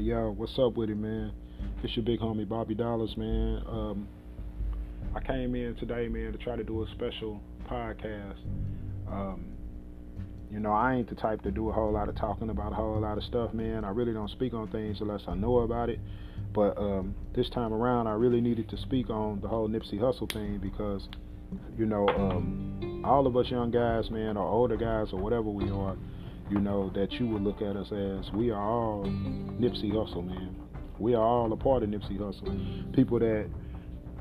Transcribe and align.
yo, 0.00 0.34
what's 0.36 0.58
up 0.58 0.76
with 0.76 0.88
it, 0.88 0.96
man? 0.96 1.32
It's 1.82 1.94
your 1.94 2.04
big 2.04 2.20
homie 2.20 2.48
Bobby 2.48 2.74
Dollaz, 2.74 3.16
man. 3.18 3.62
Um, 3.68 4.08
I 5.14 5.20
came 5.20 5.54
in 5.54 5.76
today, 5.76 6.08
man, 6.08 6.32
to 6.32 6.38
try 6.38 6.56
to 6.56 6.64
do 6.64 6.82
a 6.82 6.90
special 6.92 7.40
podcast. 7.70 8.38
Um, 9.10 9.44
you 10.50 10.58
know, 10.58 10.72
I 10.72 10.94
ain't 10.94 11.08
the 11.08 11.16
type 11.16 11.42
to 11.42 11.50
do 11.50 11.68
a 11.68 11.72
whole 11.72 11.92
lot 11.92 12.08
of 12.08 12.16
talking 12.16 12.48
about 12.48 12.72
a 12.72 12.74
whole 12.74 12.98
lot 12.98 13.18
of 13.18 13.24
stuff, 13.24 13.52
man. 13.52 13.84
I 13.84 13.90
really 13.90 14.12
don't 14.12 14.30
speak 14.30 14.54
on 14.54 14.68
things 14.68 14.98
unless 15.00 15.20
I 15.28 15.34
know 15.34 15.58
about 15.58 15.90
it. 15.90 16.00
But 16.54 16.78
um, 16.78 17.14
this 17.36 17.50
time 17.50 17.72
around, 17.72 18.06
I 18.06 18.12
really 18.12 18.40
needed 18.40 18.70
to 18.70 18.78
speak 18.78 19.10
on 19.10 19.40
the 19.40 19.48
whole 19.48 19.68
Nipsey 19.68 20.00
Hussle 20.00 20.32
thing 20.32 20.58
because, 20.62 21.08
you 21.76 21.84
know, 21.84 22.08
um, 22.08 23.02
all 23.04 23.26
of 23.26 23.36
us 23.36 23.46
young 23.50 23.70
guys, 23.70 24.10
man, 24.10 24.36
or 24.36 24.48
older 24.48 24.76
guys, 24.76 25.12
or 25.12 25.20
whatever 25.20 25.50
we 25.50 25.70
are, 25.70 25.96
you 26.50 26.58
know, 26.58 26.90
that 26.94 27.12
you 27.12 27.26
would 27.28 27.42
look 27.42 27.62
at 27.62 27.76
us 27.76 27.86
as 27.92 28.32
we 28.32 28.50
are 28.50 28.60
all 28.60 29.04
Nipsey 29.04 29.92
Hussle, 29.92 30.26
man. 30.26 30.56
We 30.98 31.14
are 31.14 31.22
all 31.22 31.52
a 31.52 31.56
part 31.56 31.82
of 31.82 31.88
Nipsey 31.88 32.18
Hussle. 32.18 32.94
People 32.94 33.20
that, 33.20 33.48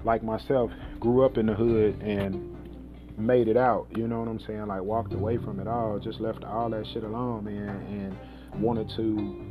like 0.06 0.24
myself, 0.24 0.72
grew 1.00 1.26
up 1.26 1.38
in 1.38 1.48
the 1.48 1.54
hood 1.54 2.02
and 2.02 2.56
made 3.18 3.48
it 3.48 3.58
out. 3.58 3.88
You 3.96 4.08
know 4.08 4.20
what 4.20 4.28
I'm 4.28 4.40
saying? 4.46 4.68
Like 4.68 4.82
walked 4.82 5.14
away 5.14 5.38
from 5.38 5.60
it 5.60 5.68
all, 5.68 6.00
just 6.00 6.20
left 6.20 6.44
all 6.44 6.70
that 6.70 6.86
shit 6.94 7.04
alone, 7.04 7.46
man, 7.46 7.70
and 8.54 8.62
wanted 8.62 8.90
to 8.96 9.46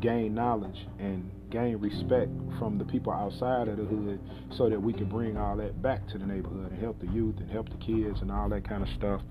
gain 0.00 0.34
knowledge 0.34 0.86
and 0.98 1.30
gain 1.50 1.76
respect 1.76 2.30
from 2.58 2.76
the 2.76 2.84
people 2.84 3.12
outside 3.12 3.68
of 3.68 3.76
the 3.76 3.84
hood 3.84 4.20
so 4.56 4.68
that 4.68 4.80
we 4.80 4.92
could 4.92 5.08
bring 5.08 5.36
all 5.36 5.56
that 5.56 5.80
back 5.80 6.06
to 6.08 6.18
the 6.18 6.26
neighborhood 6.26 6.70
and 6.70 6.80
help 6.80 7.00
the 7.00 7.06
youth 7.06 7.36
and 7.38 7.50
help 7.50 7.68
the 7.68 7.76
kids 7.76 8.20
and 8.20 8.30
all 8.30 8.48
that 8.48 8.68
kind 8.68 8.82
of 8.82 8.88
stuff. 8.96 9.22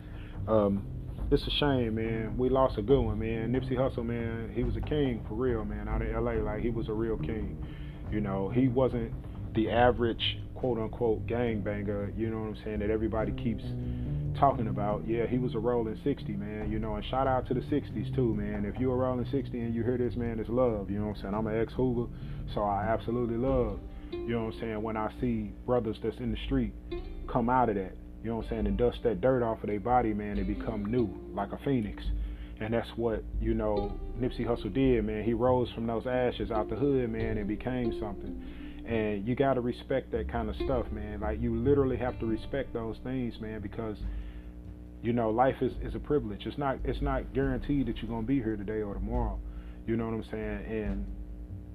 Um, 0.47 0.87
it's 1.31 1.43
a 1.43 1.51
shame, 1.59 1.95
man. 1.95 2.37
We 2.37 2.49
lost 2.49 2.77
a 2.77 2.81
good 2.81 3.01
one, 3.01 3.19
man. 3.19 3.51
Nipsey 3.51 3.73
Hussle, 3.73 4.05
man, 4.05 4.51
he 4.53 4.63
was 4.63 4.75
a 4.75 4.81
king 4.81 5.25
for 5.27 5.35
real, 5.35 5.65
man, 5.65 5.87
out 5.87 6.01
of 6.01 6.23
LA. 6.23 6.33
Like 6.33 6.61
he 6.61 6.69
was 6.69 6.87
a 6.87 6.93
real 6.93 7.17
king. 7.17 7.65
You 8.11 8.21
know, 8.21 8.49
he 8.49 8.67
wasn't 8.67 9.11
the 9.55 9.69
average 9.69 10.37
quote 10.53 10.77
unquote 10.77 11.25
gang 11.27 11.61
banger, 11.61 12.11
you 12.15 12.29
know 12.29 12.39
what 12.39 12.47
I'm 12.49 12.57
saying, 12.63 12.79
that 12.79 12.89
everybody 12.89 13.31
keeps 13.31 13.63
talking 14.39 14.67
about. 14.67 15.07
Yeah, 15.07 15.25
he 15.25 15.37
was 15.37 15.55
a 15.55 15.59
rolling 15.59 15.99
60, 16.03 16.33
man, 16.33 16.71
you 16.71 16.79
know, 16.79 16.95
and 16.95 17.05
shout 17.05 17.27
out 17.27 17.47
to 17.47 17.53
the 17.53 17.61
60s 17.61 18.15
too, 18.15 18.33
man. 18.33 18.65
If 18.65 18.79
you're 18.79 18.93
a 18.93 18.97
rolling 18.97 19.27
60 19.31 19.59
and 19.59 19.73
you 19.73 19.83
hear 19.83 19.97
this, 19.97 20.15
man, 20.15 20.39
it's 20.39 20.49
love, 20.49 20.89
you 20.89 20.99
know 20.99 21.07
what 21.07 21.17
I'm 21.17 21.21
saying? 21.21 21.33
I'm 21.33 21.47
an 21.47 21.59
ex 21.59 21.73
Hoover, 21.73 22.11
so 22.53 22.61
I 22.61 22.83
absolutely 22.83 23.37
love, 23.37 23.79
you 24.11 24.29
know 24.29 24.45
what 24.45 24.53
I'm 24.53 24.59
saying, 24.59 24.81
when 24.81 24.97
I 24.97 25.11
see 25.21 25.53
brothers 25.65 25.97
that's 26.03 26.17
in 26.17 26.31
the 26.31 26.37
street 26.45 26.73
come 27.31 27.49
out 27.49 27.69
of 27.69 27.75
that, 27.75 27.95
you 28.25 28.31
know 28.31 28.37
what 28.37 28.45
I'm 28.45 28.49
saying, 28.49 28.65
and 28.65 28.75
dust 28.75 28.97
that 29.03 29.21
dirt 29.21 29.43
off 29.43 29.61
of 29.61 29.67
their 29.67 29.79
body, 29.79 30.11
man, 30.11 30.39
and 30.39 30.47
become 30.47 30.83
new, 30.83 31.07
like 31.35 31.51
a 31.51 31.59
phoenix. 31.63 32.03
And 32.59 32.73
that's 32.73 32.89
what, 32.95 33.23
you 33.39 33.53
know, 33.53 33.99
Nipsey 34.19 34.47
Hussle 34.47 34.73
did, 34.73 35.05
man. 35.05 35.23
He 35.23 35.35
rose 35.35 35.69
from 35.75 35.85
those 35.85 36.07
ashes 36.07 36.49
out 36.49 36.67
the 36.67 36.75
hood, 36.75 37.11
man, 37.11 37.37
and 37.37 37.47
became 37.47 37.95
something. 37.99 38.43
And 38.87 39.27
you 39.27 39.35
got 39.35 39.53
to 39.53 39.61
respect 39.61 40.11
that 40.13 40.31
kind 40.31 40.49
of 40.49 40.55
stuff, 40.55 40.87
man. 40.91 41.19
Like, 41.19 41.39
you 41.39 41.55
literally 41.55 41.97
have 41.97 42.19
to 42.19 42.25
respect 42.25 42.73
those 42.73 42.97
things, 43.03 43.35
man, 43.39 43.61
because 43.61 43.97
you 45.03 45.13
know, 45.13 45.29
life 45.29 45.57
is, 45.61 45.73
is 45.83 45.93
a 45.93 45.99
privilege. 45.99 46.47
It's 46.47 46.57
not 46.57 46.79
it's 46.83 47.01
not 47.03 47.31
guaranteed 47.35 47.85
that 47.85 47.97
you're 47.97 48.09
gonna 48.09 48.25
be 48.25 48.41
here 48.41 48.55
today 48.55 48.81
or 48.81 48.95
tomorrow. 48.95 49.37
You 49.85 49.97
know 49.97 50.05
what 50.05 50.15
I'm 50.15 50.25
saying? 50.31 50.65
And 50.65 51.05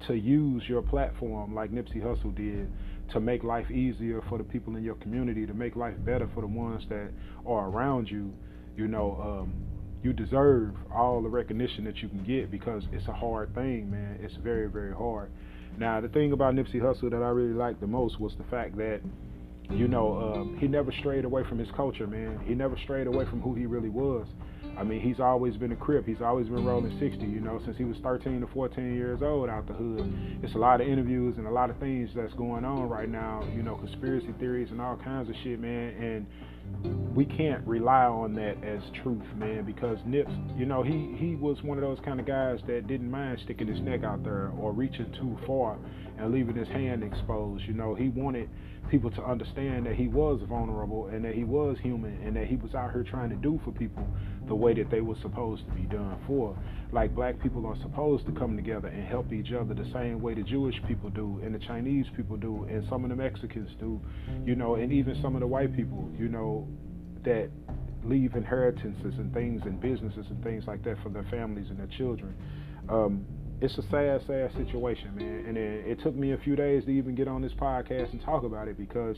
to 0.07 0.15
use 0.15 0.63
your 0.67 0.81
platform 0.81 1.55
like 1.55 1.71
Nipsey 1.71 2.03
Hussle 2.03 2.35
did 2.35 2.69
to 3.11 3.19
make 3.19 3.43
life 3.43 3.69
easier 3.69 4.21
for 4.29 4.37
the 4.37 4.43
people 4.43 4.75
in 4.75 4.83
your 4.83 4.95
community, 4.95 5.45
to 5.45 5.53
make 5.53 5.75
life 5.75 5.95
better 6.05 6.29
for 6.33 6.41
the 6.41 6.47
ones 6.47 6.83
that 6.89 7.09
are 7.45 7.69
around 7.69 8.09
you, 8.09 8.33
you 8.77 8.87
know, 8.87 9.17
um, 9.21 9.53
you 10.03 10.13
deserve 10.13 10.73
all 10.93 11.21
the 11.21 11.29
recognition 11.29 11.83
that 11.83 11.97
you 11.97 12.09
can 12.09 12.23
get 12.23 12.49
because 12.49 12.83
it's 12.91 13.07
a 13.07 13.13
hard 13.13 13.53
thing, 13.53 13.91
man. 13.91 14.17
It's 14.21 14.35
very, 14.35 14.67
very 14.67 14.93
hard. 14.93 15.29
Now, 15.77 16.01
the 16.01 16.07
thing 16.09 16.31
about 16.31 16.55
Nipsey 16.55 16.81
Hussle 16.81 17.11
that 17.11 17.21
I 17.21 17.29
really 17.29 17.53
liked 17.53 17.81
the 17.81 17.87
most 17.87 18.19
was 18.19 18.33
the 18.37 18.43
fact 18.45 18.77
that, 18.77 19.01
you 19.73 19.87
know, 19.87 20.33
um, 20.35 20.57
he 20.59 20.67
never 20.67 20.91
strayed 20.99 21.25
away 21.25 21.43
from 21.47 21.57
his 21.57 21.69
culture, 21.75 22.07
man. 22.07 22.39
He 22.45 22.53
never 22.53 22.77
strayed 22.83 23.07
away 23.07 23.25
from 23.25 23.41
who 23.41 23.55
he 23.55 23.65
really 23.65 23.89
was. 23.89 24.27
I 24.77 24.83
mean, 24.83 25.01
he's 25.01 25.19
always 25.19 25.57
been 25.57 25.71
a 25.71 25.75
crip. 25.75 26.05
He's 26.05 26.21
always 26.21 26.47
been 26.47 26.65
rolling 26.65 26.97
60, 26.99 27.25
you 27.25 27.41
know, 27.41 27.61
since 27.65 27.77
he 27.77 27.83
was 27.83 27.97
13 28.03 28.41
to 28.41 28.47
14 28.47 28.95
years 28.95 29.21
old 29.21 29.49
out 29.49 29.67
the 29.67 29.73
hood. 29.73 30.39
It's 30.43 30.55
a 30.55 30.57
lot 30.57 30.81
of 30.81 30.87
interviews 30.87 31.35
and 31.37 31.45
a 31.45 31.51
lot 31.51 31.69
of 31.69 31.77
things 31.77 32.09
that's 32.15 32.33
going 32.33 32.63
on 32.63 32.89
right 32.89 33.09
now, 33.09 33.43
you 33.53 33.63
know, 33.63 33.75
conspiracy 33.75 34.33
theories 34.39 34.69
and 34.71 34.81
all 34.81 34.97
kinds 34.97 35.29
of 35.29 35.35
shit, 35.43 35.59
man. 35.59 35.93
And 36.83 37.15
we 37.15 37.25
can't 37.25 37.65
rely 37.67 38.05
on 38.05 38.33
that 38.35 38.63
as 38.63 38.81
truth, 39.03 39.25
man, 39.35 39.65
because 39.65 39.97
Nips, 40.05 40.31
you 40.55 40.65
know, 40.65 40.83
he, 40.83 41.15
he 41.17 41.35
was 41.35 41.61
one 41.63 41.77
of 41.77 41.83
those 41.83 41.99
kind 42.05 42.19
of 42.19 42.25
guys 42.25 42.59
that 42.67 42.87
didn't 42.87 43.11
mind 43.11 43.39
sticking 43.43 43.67
his 43.67 43.81
neck 43.81 44.03
out 44.03 44.23
there 44.23 44.51
or 44.59 44.71
reaching 44.71 45.11
too 45.19 45.37
far 45.45 45.77
and 46.21 46.31
leaving 46.31 46.55
his 46.55 46.67
hand 46.67 47.03
exposed. 47.03 47.63
You 47.65 47.73
know, 47.73 47.95
he 47.95 48.09
wanted 48.09 48.49
people 48.89 49.09
to 49.11 49.23
understand 49.23 49.85
that 49.85 49.95
he 49.95 50.07
was 50.07 50.41
vulnerable 50.47 51.07
and 51.07 51.23
that 51.25 51.33
he 51.33 51.43
was 51.43 51.77
human 51.81 52.21
and 52.23 52.35
that 52.35 52.47
he 52.47 52.55
was 52.55 52.73
out 52.75 52.91
here 52.91 53.03
trying 53.03 53.29
to 53.29 53.35
do 53.35 53.59
for 53.63 53.71
people 53.71 54.07
the 54.47 54.55
way 54.55 54.73
that 54.73 54.89
they 54.91 55.01
were 55.01 55.15
supposed 55.21 55.65
to 55.67 55.71
be 55.73 55.83
done 55.83 56.17
for. 56.27 56.57
Like 56.91 57.15
black 57.15 57.41
people 57.41 57.65
are 57.65 57.77
supposed 57.81 58.25
to 58.25 58.31
come 58.33 58.55
together 58.55 58.89
and 58.89 59.07
help 59.07 59.31
each 59.31 59.51
other 59.51 59.73
the 59.73 59.89
same 59.93 60.21
way 60.21 60.33
the 60.33 60.43
Jewish 60.43 60.75
people 60.87 61.09
do 61.09 61.39
and 61.43 61.55
the 61.55 61.59
Chinese 61.59 62.05
people 62.15 62.37
do 62.37 62.65
and 62.69 62.85
some 62.89 63.03
of 63.03 63.09
the 63.09 63.15
Mexicans 63.15 63.69
do, 63.79 64.01
you 64.45 64.55
know, 64.55 64.75
and 64.75 64.91
even 64.91 65.19
some 65.21 65.35
of 65.35 65.41
the 65.41 65.47
white 65.47 65.75
people, 65.75 66.09
you 66.19 66.27
know, 66.27 66.67
that 67.23 67.49
leave 68.03 68.35
inheritances 68.35 69.13
and 69.17 69.33
things 69.33 69.61
and 69.63 69.79
businesses 69.79 70.25
and 70.29 70.43
things 70.43 70.63
like 70.67 70.83
that 70.83 70.97
for 71.03 71.09
their 71.09 71.25
families 71.29 71.67
and 71.69 71.79
their 71.79 71.97
children. 71.97 72.35
Um, 72.89 73.25
it's 73.61 73.77
a 73.77 73.83
sad, 73.91 74.21
sad 74.25 74.51
situation, 74.57 75.15
man. 75.15 75.45
And 75.47 75.55
it, 75.55 75.85
it, 75.85 76.01
took 76.01 76.15
me 76.15 76.31
a 76.31 76.37
few 76.37 76.55
days 76.55 76.83
to 76.85 76.91
even 76.91 77.13
get 77.13 77.27
on 77.27 77.43
this 77.43 77.53
podcast 77.53 78.11
and 78.11 78.19
talk 78.23 78.43
about 78.43 78.67
it 78.67 78.75
because, 78.75 79.15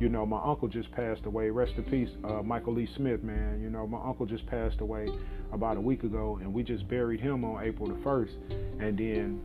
you 0.00 0.08
know, 0.08 0.24
my 0.24 0.40
uncle 0.42 0.68
just 0.68 0.90
passed 0.92 1.26
away. 1.26 1.50
Rest 1.50 1.72
in 1.76 1.84
peace, 1.84 2.08
uh, 2.24 2.42
Michael 2.42 2.72
Lee 2.72 2.88
Smith, 2.96 3.22
man. 3.22 3.60
You 3.60 3.68
know, 3.68 3.86
my 3.86 4.02
uncle 4.02 4.24
just 4.24 4.46
passed 4.46 4.80
away 4.80 5.08
about 5.52 5.76
a 5.76 5.80
week 5.80 6.02
ago, 6.02 6.38
and 6.40 6.52
we 6.52 6.62
just 6.62 6.88
buried 6.88 7.20
him 7.20 7.44
on 7.44 7.62
April 7.62 7.86
the 7.86 7.94
1st. 7.96 8.80
And 8.80 8.98
then, 8.98 9.40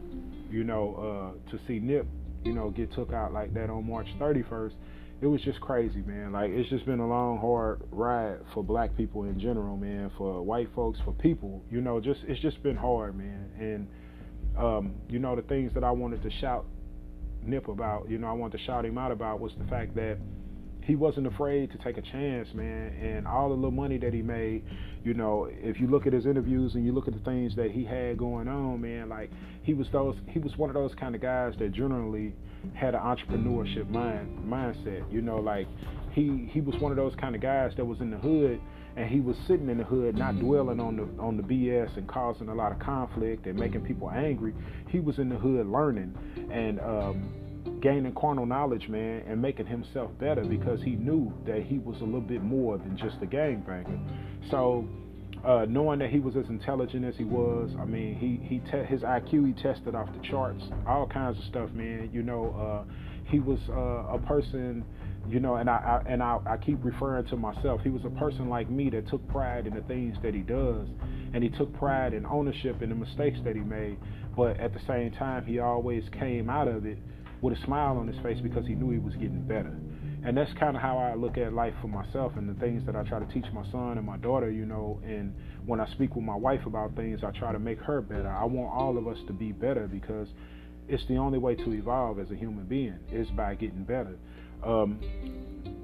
you 0.50 0.64
know, 0.64 1.36
uh, 1.46 1.52
to 1.52 1.60
see 1.68 1.80
Nip, 1.80 2.08
you 2.46 2.54
know, 2.54 2.70
get 2.70 2.94
took 2.94 3.12
out 3.12 3.34
like 3.34 3.54
that 3.56 3.70
on 3.70 3.86
March 3.90 4.08
31st, 4.20 4.72
it 5.20 5.28
was 5.28 5.42
just 5.42 5.60
crazy, 5.60 6.02
man. 6.08 6.32
Like, 6.32 6.52
it's 6.52 6.70
just 6.70 6.86
been 6.86 7.00
a 7.00 7.08
long, 7.08 7.40
hard 7.40 7.82
ride 7.92 8.38
for 8.54 8.64
black 8.64 8.96
people 8.96 9.26
in 9.26 9.38
general, 9.38 9.76
man, 9.76 10.10
for 10.18 10.42
white 10.42 10.70
folks, 10.74 10.98
for 11.04 11.12
people, 11.12 11.62
you 11.70 11.82
know, 11.82 12.00
just, 12.00 12.22
it's 12.26 12.40
just 12.40 12.64
been 12.64 12.78
hard, 12.78 13.18
man. 13.18 13.50
And, 13.60 13.88
um, 14.60 14.94
you 15.10 15.20
know, 15.20 15.36
the 15.36 15.42
things 15.44 15.74
that 15.74 15.84
I 15.84 15.92
wanted 15.92 16.22
to 16.24 16.30
shout 16.40 16.66
Nip 17.44 17.68
about, 17.68 18.10
you 18.10 18.18
know, 18.18 18.28
I 18.28 18.34
wanted 18.34 18.58
to 18.58 18.64
shout 18.66 18.86
him 18.86 18.98
out 18.98 19.12
about 19.12 19.40
was 19.40 19.54
the 19.58 19.66
fact 19.66 19.96
that 19.96 20.18
he 20.84 20.96
wasn't 20.96 21.28
afraid 21.28 21.72
to 21.72 21.78
take 21.78 21.98
a 21.98 22.02
chance, 22.02 22.50
man. 22.54 22.94
And 23.02 23.28
all 23.28 23.50
the 23.50 23.56
little 23.56 23.72
money 23.72 23.98
that 24.00 24.14
he 24.14 24.22
made, 24.22 24.64
you 25.04 25.14
know, 25.14 25.48
if 25.50 25.80
you 25.80 25.88
look 25.88 26.08
at 26.08 26.14
his 26.14 26.26
interviews 26.26 26.74
and 26.76 26.86
you 26.86 26.92
look 26.92 27.08
at 27.08 27.14
the 27.14 27.20
things 27.20 27.56
that 27.56 27.72
he 27.72 27.86
had 27.86 28.18
going 28.18 28.48
on, 28.48 28.82
man, 28.82 29.08
like 29.08 29.30
he 29.64 29.74
was 29.74 29.88
those, 29.92 30.16
he 30.28 30.40
was 30.40 30.58
one 30.58 30.70
of 30.70 30.74
those 30.74 30.94
kind 31.00 31.16
of 31.16 31.22
guys 31.22 31.54
that 31.60 31.72
generally 31.74 32.34
had 32.74 32.96
an 32.96 33.02
entrepreneurship 33.02 33.90
mind 33.90 34.38
mindset. 34.46 35.10
You 35.12 35.22
know, 35.22 35.38
like 35.38 35.68
he 36.12 36.50
he 36.52 36.62
was 36.62 36.76
one 36.82 36.92
of 36.92 36.98
those 36.98 37.14
kind 37.16 37.36
of 37.36 37.42
guys 37.42 37.74
that 37.78 37.86
was 37.86 38.00
in 38.00 38.12
the 38.12 38.18
hood 38.18 38.60
and 38.96 39.10
he 39.10 39.20
was 39.20 39.38
sitting 39.48 39.70
in 39.70 39.78
the 39.78 39.84
hood, 39.84 40.18
not 40.18 40.38
dwelling 40.40 40.80
on 40.80 40.98
the 40.98 41.22
on 41.22 41.38
the 41.38 41.44
BS 41.44 41.96
and 41.98 42.08
causing 42.08 42.50
a 42.50 42.54
lot 42.54 42.72
of 42.72 42.80
conflict 42.80 43.46
and 43.46 43.58
making 43.58 43.82
people 43.82 44.10
angry. 44.10 44.54
He 44.90 45.00
was 45.00 45.20
in 45.20 45.30
the 45.30 45.38
hood 45.38 45.68
learning 45.68 46.16
and 46.52 46.80
um, 46.80 47.80
gaining 47.82 48.14
carnal 48.14 48.46
knowledge, 48.46 48.90
man, 48.90 49.24
and 49.28 49.42
making 49.42 49.68
himself 49.68 50.12
better 50.20 50.44
because 50.44 50.82
he 50.82 50.92
knew 50.92 51.32
that 51.46 51.64
he 51.64 51.78
was 51.78 52.02
a 52.02 52.04
little 52.04 52.20
bit 52.20 52.44
more 52.44 52.78
than 52.78 52.98
just 52.98 53.18
a 53.22 53.26
gangbanger. 53.26 54.00
So. 54.52 54.88
Uh, 55.46 55.66
knowing 55.70 56.00
that 56.00 56.10
he 56.10 56.20
was 56.20 56.36
as 56.36 56.46
intelligent 56.50 57.06
as 57.06 57.16
he 57.16 57.24
was, 57.24 57.72
I 57.80 57.86
mean, 57.86 58.14
he 58.16 58.46
he 58.46 58.60
te- 58.70 58.84
his 58.84 59.04
IQ 59.04 59.48
he 59.48 59.54
tested 59.54 59.96
off 59.96 60.10
the 60.12 60.28
charts, 60.28 60.62
all 60.86 61.08
kinds 61.08 61.38
of 61.38 61.46
stuff, 61.46 61.72
man. 61.72 62.10
You 62.12 62.24
know, 62.24 62.54
uh, 62.60 62.94
he 63.24 63.40
was 63.40 63.58
uh, 63.70 64.16
a 64.16 64.20
person 64.28 64.84
you 65.30 65.40
know, 65.40 65.56
and 65.56 65.70
I, 65.70 66.02
I 66.06 66.12
and 66.12 66.24
I, 66.24 66.40
I 66.46 66.58
keep 66.58 66.84
referring 66.84 67.26
to 67.28 67.36
myself. 67.36 67.82
He 67.82 67.90
was 67.90 68.04
a 68.06 68.10
person 68.10 68.50
like 68.50 68.70
me 68.70 68.90
that 68.90 69.08
took 69.10 69.28
pride 69.30 69.68
in 69.68 69.76
the 69.76 69.82
things 69.82 70.18
that 70.24 70.34
he 70.34 70.42
does, 70.42 70.88
and 71.34 71.44
he 71.44 71.50
took 71.50 71.74
pride 71.78 72.14
in 72.14 72.26
ownership 72.26 72.82
in 72.82 72.90
the 72.90 72.96
mistakes 72.96 73.40
that 73.44 73.56
he 73.56 73.62
made. 73.62 73.98
But 74.36 74.60
at 74.60 74.74
the 74.74 74.80
same 74.88 75.12
time, 75.12 75.46
he 75.46 75.60
always 75.60 76.04
came 76.18 76.50
out 76.50 76.68
of 76.68 76.86
it 76.86 76.98
with 77.42 77.58
a 77.58 77.66
smile 77.66 77.98
on 77.98 78.08
his 78.08 78.22
face 78.22 78.40
because 78.42 78.66
he 78.66 78.76
knew 78.76 78.92
he 78.92 79.00
was 79.00 79.14
getting 79.14 79.42
better. 79.48 79.76
And 80.26 80.36
that's 80.36 80.52
kind 80.60 80.76
of 80.76 80.82
how 80.82 80.98
I 80.98 81.16
look 81.16 81.38
at 81.38 81.54
life 81.54 81.74
for 81.82 81.88
myself 81.88 82.34
and 82.36 82.50
the 82.50 82.60
things 82.60 82.86
that 82.86 82.96
I 82.96 83.04
try 83.04 83.20
to 83.20 83.34
teach 83.34 83.46
my 83.54 83.64
son 83.72 83.98
and 83.98 84.06
my 84.06 84.18
daughter, 84.18 84.52
you 84.52 84.66
know. 84.66 85.00
And 85.06 85.34
when 85.66 85.80
I 85.80 85.90
speak 85.92 86.16
with 86.16 86.26
my 86.26 86.36
wife 86.36 86.66
about 86.66 86.96
things, 86.96 87.22
I 87.24 87.32
try 87.32 87.54
to 87.54 87.60
make 87.60 87.80
her 87.80 88.02
better. 88.02 88.28
I 88.28 88.44
want 88.44 88.74
all 88.74 88.98
of 88.98 89.08
us 89.08 89.18
to 89.28 89.34
be 89.34 89.54
better 89.54 89.88
because 89.88 90.28
it's 90.90 91.06
the 91.08 91.18
only 91.18 91.38
way 91.38 91.56
to 91.56 91.72
evolve 91.72 92.20
as 92.20 92.32
a 92.32 92.36
human 92.36 92.66
being 92.66 93.00
is 93.12 93.30
by 93.30 93.56
getting 93.56 93.84
better. 93.84 94.18
Um, 94.64 95.00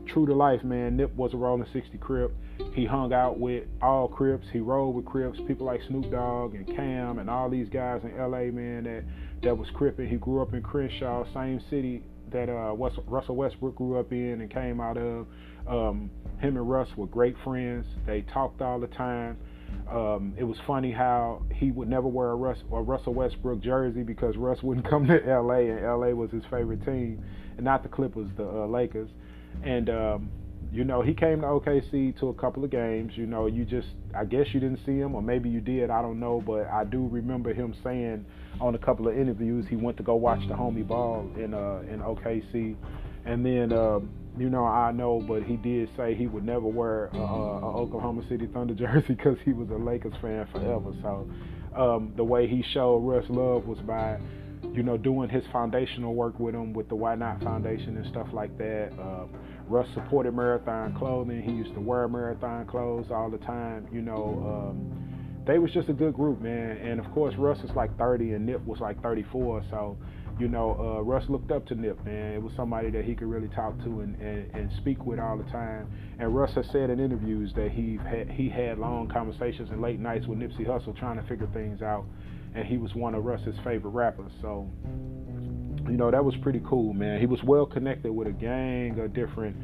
true 0.07 0.25
to 0.25 0.33
life, 0.33 0.63
man. 0.63 0.97
Nip 0.97 1.13
was 1.15 1.33
a 1.33 1.37
Rolling 1.37 1.67
60 1.73 1.97
Crip. 1.97 2.33
He 2.73 2.85
hung 2.85 3.13
out 3.13 3.39
with 3.39 3.65
all 3.81 4.07
Crips. 4.07 4.45
He 4.51 4.59
rode 4.59 4.91
with 4.91 5.05
Crips, 5.05 5.39
people 5.47 5.65
like 5.65 5.81
Snoop 5.87 6.09
Dogg 6.11 6.55
and 6.55 6.65
Cam 6.67 7.19
and 7.19 7.29
all 7.29 7.49
these 7.49 7.67
guys 7.69 8.01
in 8.03 8.17
LA, 8.17 8.51
man, 8.51 8.83
that 8.83 9.03
that 9.43 9.57
was 9.57 9.67
cripping. 9.73 10.07
He 10.07 10.15
grew 10.15 10.41
up 10.41 10.53
in 10.53 10.61
Crenshaw, 10.61 11.25
same 11.33 11.61
city 11.69 12.03
that 12.31 12.49
uh, 12.49 12.73
Russell 12.73 13.35
Westbrook 13.35 13.75
grew 13.75 13.99
up 13.99 14.11
in 14.11 14.41
and 14.41 14.51
came 14.51 14.79
out 14.79 14.97
of. 14.97 15.27
Um, 15.67 16.09
him 16.39 16.57
and 16.57 16.69
Russ 16.69 16.89
were 16.97 17.07
great 17.07 17.35
friends. 17.43 17.85
They 18.05 18.21
talked 18.21 18.61
all 18.61 18.79
the 18.79 18.87
time. 18.87 19.37
Um, 19.89 20.33
it 20.37 20.43
was 20.43 20.57
funny 20.65 20.91
how 20.91 21.43
he 21.53 21.71
would 21.71 21.87
never 21.87 22.07
wear 22.07 22.29
a, 22.29 22.35
Russ, 22.35 22.57
a 22.71 22.81
Russell 22.81 23.13
Westbrook 23.13 23.61
jersey 23.61 24.01
because 24.01 24.35
Russ 24.35 24.63
wouldn't 24.63 24.89
come 24.89 25.07
to 25.07 25.17
LA, 25.25 25.71
and 25.71 25.83
LA 25.83 26.09
was 26.09 26.31
his 26.31 26.43
favorite 26.49 26.83
team, 26.83 27.23
and 27.57 27.65
not 27.65 27.83
the 27.83 27.89
Clippers, 27.89 28.29
the 28.37 28.47
uh, 28.47 28.65
Lakers. 28.65 29.09
And 29.63 29.89
um, 29.89 30.29
you 30.71 30.83
know, 30.83 31.01
he 31.01 31.13
came 31.13 31.41
to 31.41 31.47
OKC 31.47 32.19
to 32.19 32.29
a 32.29 32.33
couple 32.33 32.63
of 32.63 32.71
games. 32.71 33.13
You 33.15 33.27
know, 33.27 33.45
you 33.45 33.63
just, 33.63 33.87
I 34.17 34.25
guess 34.25 34.47
you 34.51 34.59
didn't 34.59 34.79
see 34.85 34.97
him, 34.97 35.15
or 35.15 35.21
maybe 35.21 35.49
you 35.49 35.61
did. 35.61 35.89
I 35.89 36.01
don't 36.01 36.19
know, 36.19 36.43
but 36.45 36.67
I 36.67 36.83
do 36.83 37.07
remember 37.07 37.53
him 37.53 37.75
saying 37.83 38.25
on 38.59 38.75
a 38.75 38.77
couple 38.77 39.07
of 39.07 39.17
interviews 39.17 39.65
he 39.69 39.75
went 39.75 39.97
to 39.97 40.03
go 40.03 40.15
watch 40.15 40.41
the 40.47 40.53
homie 40.53 40.85
ball 40.85 41.29
in 41.37 41.53
uh, 41.53 41.83
in 41.89 41.99
OKC, 41.99 42.75
and 43.25 43.45
then. 43.45 43.71
Um, 43.71 44.09
you 44.37 44.49
know, 44.49 44.65
I 44.65 44.91
know, 44.91 45.23
but 45.27 45.43
he 45.43 45.55
did 45.57 45.89
say 45.95 46.13
he 46.15 46.27
would 46.27 46.43
never 46.43 46.67
wear 46.67 47.05
a, 47.13 47.17
a 47.17 47.77
Oklahoma 47.77 48.23
City 48.29 48.47
Thunder 48.47 48.73
jersey 48.75 49.15
because 49.15 49.37
he 49.45 49.53
was 49.53 49.69
a 49.69 49.77
Lakers 49.77 50.13
fan 50.21 50.47
forever. 50.51 50.93
So 51.01 51.29
um, 51.75 52.13
the 52.15 52.23
way 52.23 52.47
he 52.47 52.63
showed 52.73 52.99
Russ 52.99 53.25
love 53.29 53.65
was 53.65 53.79
by, 53.79 54.17
you 54.73 54.83
know, 54.83 54.97
doing 54.97 55.29
his 55.29 55.43
foundational 55.51 56.13
work 56.15 56.39
with 56.39 56.55
him 56.55 56.73
with 56.73 56.89
the 56.89 56.95
Why 56.95 57.15
Not 57.15 57.41
Foundation 57.43 57.97
and 57.97 58.05
stuff 58.07 58.27
like 58.33 58.57
that. 58.57 58.91
Uh, 58.99 59.25
Russ 59.67 59.87
supported 59.93 60.33
Marathon 60.33 60.95
Clothing. 60.95 61.41
He 61.41 61.51
used 61.51 61.73
to 61.73 61.79
wear 61.79 62.07
Marathon 62.07 62.65
clothes 62.65 63.07
all 63.11 63.29
the 63.29 63.39
time. 63.39 63.87
You 63.91 64.01
know, 64.01 64.69
um, 64.69 65.43
they 65.45 65.59
was 65.59 65.71
just 65.71 65.89
a 65.89 65.93
good 65.93 66.13
group, 66.13 66.41
man. 66.41 66.77
And 66.77 66.99
of 66.99 67.11
course, 67.13 67.35
Russ 67.35 67.59
is 67.59 67.71
like 67.75 67.95
30 67.97 68.33
and 68.33 68.45
Nip 68.45 68.65
was 68.65 68.79
like 68.79 69.01
34. 69.01 69.63
So, 69.69 69.97
you 70.37 70.49
know, 70.49 70.97
uh, 70.97 71.01
Russ 71.01 71.23
looked 71.29 71.51
up 71.51 71.65
to 71.67 71.75
Nip, 71.75 72.03
man. 72.05 72.33
It 72.33 72.41
was 72.41 72.51
somebody 72.55 72.89
that 72.91 73.05
he 73.05 73.15
could 73.15 73.27
really 73.27 73.47
talk 73.49 73.77
to 73.83 74.01
and, 74.01 74.19
and, 74.19 74.53
and 74.53 74.71
speak 74.77 75.05
with 75.05 75.19
all 75.19 75.37
the 75.37 75.49
time. 75.51 75.89
And 76.19 76.35
Russ 76.35 76.53
has 76.55 76.65
said 76.71 76.89
in 76.89 76.99
interviews 76.99 77.51
that 77.55 77.71
he 77.71 77.97
had 78.05 78.29
he 78.29 78.49
had 78.49 78.77
long 78.77 79.07
conversations 79.07 79.69
and 79.71 79.81
late 79.81 79.99
nights 79.99 80.27
with 80.27 80.39
Nipsey 80.39 80.67
Hussle 80.67 80.97
trying 80.97 81.21
to 81.21 81.27
figure 81.27 81.47
things 81.53 81.81
out. 81.81 82.05
And 82.53 82.65
he 82.65 82.77
was 82.77 82.93
one 82.95 83.15
of 83.15 83.23
Russ's 83.23 83.55
favorite 83.63 83.91
rappers. 83.91 84.31
So, 84.41 84.69
you 85.85 85.97
know, 85.97 86.11
that 86.11 86.23
was 86.23 86.35
pretty 86.41 86.61
cool, 86.67 86.93
man. 86.93 87.19
He 87.19 87.25
was 87.25 87.41
well 87.43 87.65
connected 87.65 88.11
with 88.11 88.27
a 88.27 88.31
gang 88.31 88.99
of 88.99 89.13
different 89.13 89.55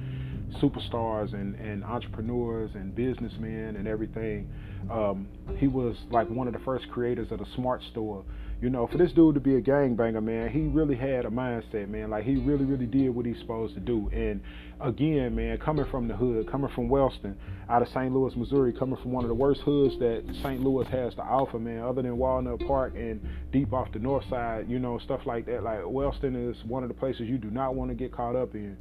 superstars 0.62 1.34
and, 1.34 1.56
and 1.56 1.84
entrepreneurs 1.84 2.72
and 2.76 2.94
businessmen 2.94 3.76
and 3.78 3.88
everything. 3.88 4.50
Um, 4.90 5.28
he 5.58 5.68
was 5.68 5.96
like 6.10 6.30
one 6.30 6.48
of 6.48 6.54
the 6.54 6.60
first 6.60 6.90
creators 6.92 7.32
of 7.32 7.40
the 7.40 7.46
Smart 7.56 7.82
Store. 7.92 8.24
You 8.62 8.70
know, 8.70 8.86
for 8.86 9.00
this 9.00 9.12
dude 9.14 9.34
to 9.34 9.42
be 9.42 9.56
a 9.56 9.62
gangbanger, 9.62 10.24
man, 10.24 10.50
he 10.50 10.60
really 10.68 10.96
had 10.96 11.26
a 11.26 11.30
mindset, 11.30 11.90
man. 11.90 12.12
Like 12.12 12.26
he 12.26 12.36
really, 12.36 12.64
really 12.64 12.86
did 12.86 13.10
what 13.10 13.26
he's 13.26 13.40
supposed 13.40 13.74
to 13.74 13.80
do. 13.80 14.08
And 14.14 14.40
again, 14.80 15.36
man, 15.36 15.58
coming 15.58 15.86
from 15.90 16.08
the 16.08 16.16
hood, 16.16 16.48
coming 16.48 16.70
from 16.76 16.88
Wellston, 16.88 17.36
out 17.68 17.82
of 17.82 17.88
St. 17.88 18.14
Louis, 18.14 18.36
Missouri, 18.36 18.72
coming 18.72 18.98
from 19.02 19.14
one 19.14 19.24
of 19.24 19.30
the 19.30 19.36
worst 19.36 19.62
hoods 19.62 19.98
that 19.98 20.24
St. 20.44 20.62
Louis 20.62 20.86
has 20.90 21.16
to 21.16 21.24
offer, 21.24 21.58
man, 21.58 21.80
other 21.80 22.04
than 22.04 22.20
Walnut 22.20 22.60
Park 22.68 22.94
and 22.96 23.20
deep 23.52 23.74
off 23.74 23.92
the 23.94 24.00
north 24.00 24.26
side, 24.30 24.70
you 24.70 24.78
know, 24.78 25.00
stuff 25.00 25.22
like 25.26 25.48
that. 25.48 25.64
Like 25.64 25.80
Wellston 25.84 26.36
is 26.36 26.56
one 26.66 26.84
of 26.84 26.90
the 26.90 26.96
places 26.96 27.22
you 27.22 27.40
do 27.40 27.50
not 27.50 27.74
want 27.74 27.90
to 27.90 27.96
get 27.96 28.12
caught 28.12 28.36
up 28.36 28.54
in. 28.54 28.78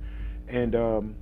And 0.46 0.74
um, 0.74 1.14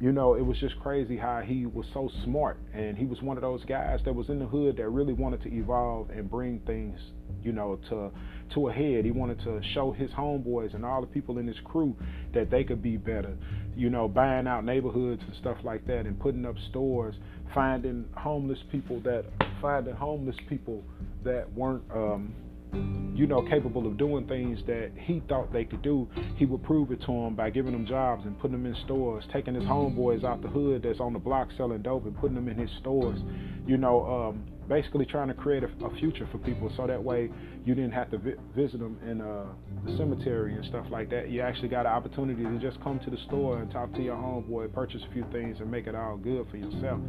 you 0.00 0.12
know, 0.12 0.34
it 0.34 0.40
was 0.40 0.56
just 0.58 0.80
crazy 0.80 1.18
how 1.18 1.42
he 1.44 1.66
was 1.66 1.84
so 1.92 2.10
smart 2.24 2.58
and 2.72 2.96
he 2.96 3.04
was 3.04 3.20
one 3.20 3.36
of 3.36 3.42
those 3.42 3.62
guys 3.66 4.00
that 4.06 4.14
was 4.14 4.30
in 4.30 4.38
the 4.38 4.46
hood 4.46 4.78
that 4.78 4.88
really 4.88 5.12
wanted 5.12 5.42
to 5.42 5.54
evolve 5.54 6.08
and 6.08 6.30
bring 6.30 6.58
things, 6.60 6.98
you 7.42 7.52
know, 7.52 7.78
to 7.90 8.10
to 8.54 8.68
a 8.68 8.72
head. 8.72 9.04
He 9.04 9.10
wanted 9.10 9.40
to 9.40 9.60
show 9.74 9.92
his 9.92 10.10
homeboys 10.12 10.74
and 10.74 10.86
all 10.86 11.02
the 11.02 11.06
people 11.06 11.36
in 11.36 11.46
his 11.46 11.58
crew 11.64 11.94
that 12.32 12.50
they 12.50 12.64
could 12.64 12.82
be 12.82 12.96
better. 12.96 13.36
You 13.76 13.90
know, 13.90 14.08
buying 14.08 14.46
out 14.46 14.64
neighborhoods 14.64 15.22
and 15.26 15.36
stuff 15.36 15.58
like 15.64 15.86
that 15.86 16.06
and 16.06 16.18
putting 16.18 16.46
up 16.46 16.56
stores, 16.70 17.14
finding 17.52 18.06
homeless 18.16 18.58
people 18.72 19.00
that 19.00 19.26
finding 19.60 19.94
homeless 19.94 20.36
people 20.48 20.82
that 21.24 21.52
weren't 21.52 21.82
um 21.94 22.34
you 22.72 23.26
know, 23.26 23.42
capable 23.42 23.86
of 23.86 23.98
doing 23.98 24.26
things 24.26 24.60
that 24.66 24.92
he 24.96 25.22
thought 25.28 25.52
they 25.52 25.64
could 25.64 25.82
do, 25.82 26.08
he 26.36 26.46
would 26.46 26.62
prove 26.62 26.90
it 26.90 27.00
to 27.00 27.06
them 27.06 27.34
by 27.34 27.50
giving 27.50 27.72
them 27.72 27.86
jobs 27.86 28.24
and 28.24 28.38
putting 28.38 28.52
them 28.52 28.66
in 28.66 28.74
stores, 28.84 29.24
taking 29.32 29.54
his 29.54 29.64
homeboys 29.64 30.24
out 30.24 30.40
the 30.42 30.48
hood 30.48 30.82
that's 30.82 31.00
on 31.00 31.12
the 31.12 31.18
block 31.18 31.48
selling 31.56 31.82
dope 31.82 32.06
and 32.06 32.16
putting 32.18 32.34
them 32.34 32.48
in 32.48 32.56
his 32.56 32.70
stores. 32.80 33.20
You 33.66 33.76
know, 33.76 34.06
um, 34.06 34.44
basically 34.70 35.04
trying 35.04 35.28
to 35.28 35.34
create 35.34 35.64
a, 35.64 35.84
a, 35.84 35.90
future 35.98 36.28
for 36.30 36.38
people 36.38 36.72
so 36.76 36.86
that 36.86 37.02
way 37.02 37.28
you 37.66 37.74
didn't 37.74 37.90
have 37.90 38.08
to 38.08 38.18
vi- 38.18 38.36
visit 38.56 38.78
them 38.78 38.96
in 39.04 39.20
uh, 39.20 39.44
the 39.84 39.96
cemetery 39.98 40.54
and 40.54 40.64
stuff 40.66 40.86
like 40.90 41.10
that. 41.10 41.28
You 41.28 41.42
actually 41.42 41.68
got 41.68 41.86
an 41.86 41.92
opportunity 41.92 42.44
to 42.44 42.58
just 42.58 42.80
come 42.82 43.00
to 43.00 43.10
the 43.10 43.18
store 43.26 43.58
and 43.58 43.70
talk 43.70 43.92
to 43.94 44.00
your 44.02 44.16
homeboy, 44.16 44.72
purchase 44.72 45.02
a 45.10 45.12
few 45.12 45.26
things, 45.32 45.58
and 45.60 45.68
make 45.70 45.88
it 45.88 45.96
all 45.96 46.16
good 46.16 46.46
for 46.50 46.56
yourself. 46.56 47.00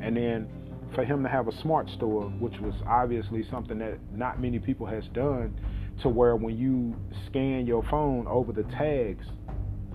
And 0.00 0.16
then 0.16 0.48
for 0.94 1.04
him 1.04 1.22
to 1.22 1.28
have 1.28 1.48
a 1.48 1.60
smart 1.60 1.88
store, 1.90 2.24
which 2.38 2.58
was 2.60 2.74
obviously 2.86 3.44
something 3.50 3.78
that 3.78 3.98
not 4.12 4.40
many 4.40 4.58
people 4.58 4.86
has 4.86 5.04
done, 5.12 5.58
to 6.02 6.08
where 6.08 6.36
when 6.36 6.56
you 6.56 6.96
scan 7.26 7.66
your 7.66 7.82
phone 7.90 8.26
over 8.26 8.52
the 8.52 8.62
tags 8.64 9.26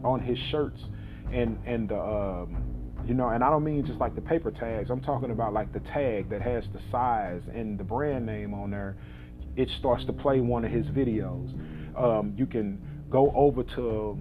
on 0.03 0.19
his 0.19 0.37
shirts 0.51 0.79
and 1.31 1.57
and 1.65 1.89
the 1.89 1.99
um, 1.99 2.73
you 3.05 3.13
know, 3.13 3.29
and 3.29 3.43
I 3.43 3.49
don't 3.49 3.63
mean 3.63 3.85
just 3.85 3.99
like 3.99 4.15
the 4.15 4.21
paper 4.21 4.51
tags. 4.51 4.89
I'm 4.89 5.01
talking 5.01 5.31
about 5.31 5.53
like 5.53 5.73
the 5.73 5.81
tag 5.91 6.29
that 6.29 6.41
has 6.41 6.63
the 6.73 6.79
size 6.91 7.41
and 7.53 7.77
the 7.77 7.83
brand 7.83 8.25
name 8.25 8.53
on 8.53 8.71
there. 8.71 8.95
It 9.55 9.69
starts 9.79 10.05
to 10.05 10.13
play 10.13 10.39
one 10.39 10.63
of 10.63 10.71
his 10.71 10.85
videos. 10.87 11.51
Um, 11.97 12.33
you 12.37 12.45
can 12.45 12.81
go 13.09 13.31
over 13.35 13.63
to 13.63 14.17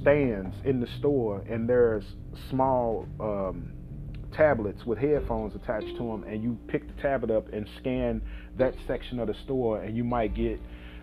stands 0.00 0.56
in 0.64 0.80
the 0.80 0.88
store 0.98 1.42
and 1.48 1.68
there's 1.68 2.04
small 2.50 3.06
um, 3.20 3.72
tablets 4.38 4.86
with 4.86 4.98
headphones 4.98 5.54
attached 5.54 5.96
to 5.98 6.04
them, 6.04 6.24
and 6.26 6.42
you 6.42 6.56
pick 6.68 6.86
the 6.86 7.02
tablet 7.02 7.30
up 7.30 7.52
and 7.52 7.68
scan 7.80 8.22
that 8.56 8.72
section 8.86 9.18
of 9.18 9.26
the 9.26 9.34
store, 9.44 9.82
and 9.82 9.96
you 9.96 10.04
might 10.04 10.34
get 10.34 10.58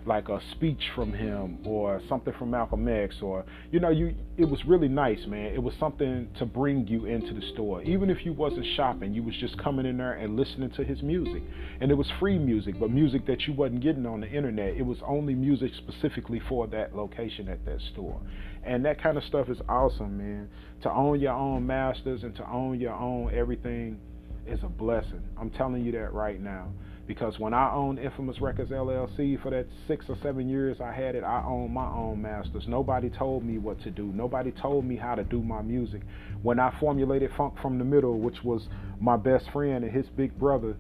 like 0.06 0.30
a 0.30 0.40
speech 0.52 0.82
from 0.94 1.14
him 1.14 1.60
or 1.66 2.02
something 2.08 2.34
from 2.38 2.52
Malcolm 2.52 2.88
X 2.88 3.16
or 3.22 3.44
you 3.72 3.80
know 3.80 3.90
you 3.90 4.14
it 4.38 4.46
was 4.46 4.60
really 4.66 4.88
nice 4.88 5.26
man. 5.28 5.54
It 5.54 5.64
was 5.64 5.74
something 5.80 6.28
to 6.38 6.46
bring 6.46 6.88
you 6.88 7.06
into 7.06 7.34
the 7.34 7.42
store. 7.54 7.82
Even 7.84 8.10
if 8.10 8.26
you 8.26 8.34
wasn't 8.34 8.66
shopping 8.76 9.14
you 9.14 9.24
was 9.24 9.36
just 9.40 9.58
coming 9.58 9.86
in 9.86 9.98
there 9.98 10.14
and 10.14 10.36
listening 10.36 10.72
to 10.72 10.84
his 10.84 11.02
music. 11.02 11.42
And 11.82 11.92
it 11.92 11.96
was 11.96 12.08
free 12.20 12.38
music 12.38 12.80
but 12.80 12.92
music 12.92 13.26
that 13.28 13.42
you 13.48 13.54
wasn't 13.54 13.82
getting 13.82 14.06
on 14.06 14.22
the 14.22 14.30
internet 14.30 14.76
it 14.76 14.86
was 14.86 14.98
only 15.06 15.36
music 15.36 15.72
specifically 15.78 16.42
for 16.48 16.68
that 16.68 16.96
location 16.96 17.48
at 17.50 17.66
that 17.66 17.80
store. 17.94 18.20
And 18.64 18.84
that 18.86 19.02
kind 19.02 19.18
of 19.18 19.24
stuff 19.24 19.50
is 19.50 19.58
awesome 19.70 20.18
man. 20.18 20.50
To 20.84 20.92
own 20.92 21.20
your 21.20 21.34
own 21.34 21.66
masters 21.66 22.24
and 22.24 22.36
to 22.36 22.50
own 22.50 22.80
your 22.80 22.94
own 22.94 23.34
everything 23.34 24.00
is 24.46 24.60
a 24.64 24.70
blessing. 24.70 25.24
I'm 25.40 25.50
telling 25.50 25.84
you 25.84 25.92
that 25.94 26.14
right 26.14 26.40
now 26.40 26.68
because 27.08 27.38
when 27.38 27.54
I 27.54 27.72
owned 27.72 28.00
Infamous 28.00 28.42
Records 28.42 28.72
LLC 28.72 29.42
for 29.42 29.52
that 29.52 29.68
six 29.88 30.06
or 30.10 30.18
seven 30.24 30.50
years 30.50 30.78
I 30.82 30.92
had 30.92 31.16
it, 31.16 31.24
I 31.24 31.44
owned 31.46 31.74
my 31.74 31.88
own 31.88 32.22
masters. 32.22 32.64
Nobody 32.68 33.10
told 33.10 33.44
me 33.44 33.58
what 33.58 33.80
to 33.84 33.92
do. 33.92 34.06
Nobody 34.14 34.52
told 34.52 34.86
me 34.86 34.96
how 34.96 35.16
to 35.16 35.24
do 35.24 35.42
my 35.42 35.62
music. 35.62 36.02
When 36.42 36.60
I 36.60 36.74
formulated 36.80 37.32
Funk 37.38 37.56
from 37.62 37.78
the 37.78 37.86
Middle, 37.86 38.20
which 38.20 38.44
was 38.44 38.68
my 39.00 39.18
best 39.18 39.50
friend 39.52 39.84
and 39.84 39.94
his 39.94 40.06
big 40.18 40.38
brother 40.40 40.76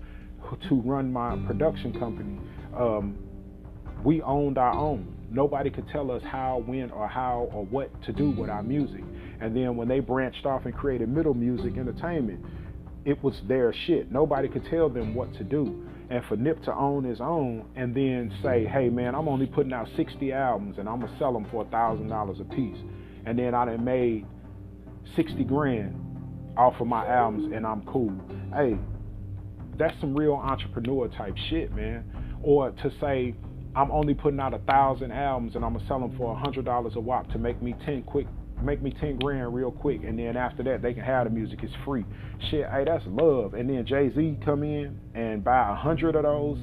to 0.70 0.82
run 0.82 1.12
my 1.12 1.36
production 1.48 1.98
company, 2.00 2.39
um, 2.75 3.17
we 4.03 4.22
owned 4.22 4.58
our 4.58 4.74
own. 4.74 5.15
Nobody 5.29 5.70
could 5.70 5.88
tell 5.89 6.12
us 6.12 6.22
how, 6.24 6.63
when, 6.65 6.91
or 6.91 7.08
how, 7.08 7.50
or 7.51 7.65
what 7.65 7.89
to 8.03 8.13
do 8.13 8.29
with 8.32 8.50
our 8.50 8.63
music. 8.63 9.03
And 9.41 9.55
then 9.55 9.75
when 9.75 9.88
they 9.88 10.00
branched 10.00 10.46
off 10.46 10.65
and 10.65 10.74
created 10.74 11.10
Middle 11.10 11.34
Music 11.34 11.77
Entertainment, 11.77 12.44
it 13.05 13.24
was 13.24 13.35
their 13.47 13.74
shit. 13.85 14.12
Nobody 14.12 14.47
could 14.47 14.65
tell 14.69 14.89
them 14.89 15.13
what 15.13 15.33
to 15.35 15.43
do 15.43 15.88
and 16.09 16.24
for 16.25 16.35
Nip 16.35 16.63
to 16.63 16.74
own 16.74 17.03
his 17.03 17.21
own 17.21 17.65
and 17.75 17.95
then 17.95 18.31
say, 18.43 18.65
hey 18.65 18.89
man, 18.89 19.15
I'm 19.15 19.27
only 19.27 19.45
putting 19.45 19.74
out 19.74 19.88
60 19.95 20.31
albums 20.33 20.77
and 20.77 20.89
I'm 20.89 21.00
gonna 21.00 21.15
sell 21.17 21.33
them 21.33 21.47
for 21.51 21.63
a 21.63 21.69
thousand 21.69 22.07
dollars 22.09 22.39
a 22.39 22.43
piece, 22.43 22.77
and 23.25 23.38
then 23.38 23.53
I 23.55 23.65
done 23.65 23.83
made 23.83 24.25
60 25.15 25.43
grand 25.43 26.01
off 26.57 26.79
of 26.79 26.88
my 26.88 27.07
albums 27.07 27.51
and 27.53 27.65
I'm 27.65 27.83
cool. 27.85 28.13
Hey, 28.53 28.77
that's 29.77 30.00
some 30.00 30.15
real 30.15 30.33
entrepreneur 30.33 31.07
type 31.09 31.35
shit, 31.50 31.74
man. 31.74 32.05
Or 32.43 32.71
to 32.71 32.91
say 33.01 33.35
I'm 33.75 33.91
only 33.91 34.13
putting 34.13 34.39
out 34.39 34.53
a 34.53 34.59
thousand 34.59 35.12
albums 35.12 35.55
and 35.55 35.65
I'm 35.65 35.74
gonna 35.74 35.88
sell 35.88 36.00
them 36.00 36.15
for 36.17 36.31
a 36.31 36.35
hundred 36.35 36.65
dollars 36.65 36.93
a 36.95 37.00
wop 37.00 37.29
to 37.31 37.38
make 37.38 37.62
me 37.62 37.75
10 37.85 38.03
quick 38.03 38.27
make 38.65 38.81
me 38.81 38.93
10 39.00 39.19
grand 39.19 39.53
real 39.53 39.72
quick 39.72 40.03
and 40.03 40.17
then 40.17 40.36
after 40.36 40.63
that 40.63 40.81
they 40.81 40.93
can 40.93 41.03
have 41.03 41.25
the 41.25 41.29
music 41.29 41.60
it's 41.63 41.74
free. 41.86 42.05
Shit 42.50 42.67
hey 42.69 42.84
that's 42.86 43.03
love. 43.07 43.53
And 43.53 43.69
then 43.69 43.86
jay-z 43.86 44.38
come 44.43 44.63
in 44.63 45.00
and 45.13 45.43
buy 45.43 45.72
a 45.72 45.75
hundred 45.75 46.15
of 46.15 46.24
those 46.24 46.57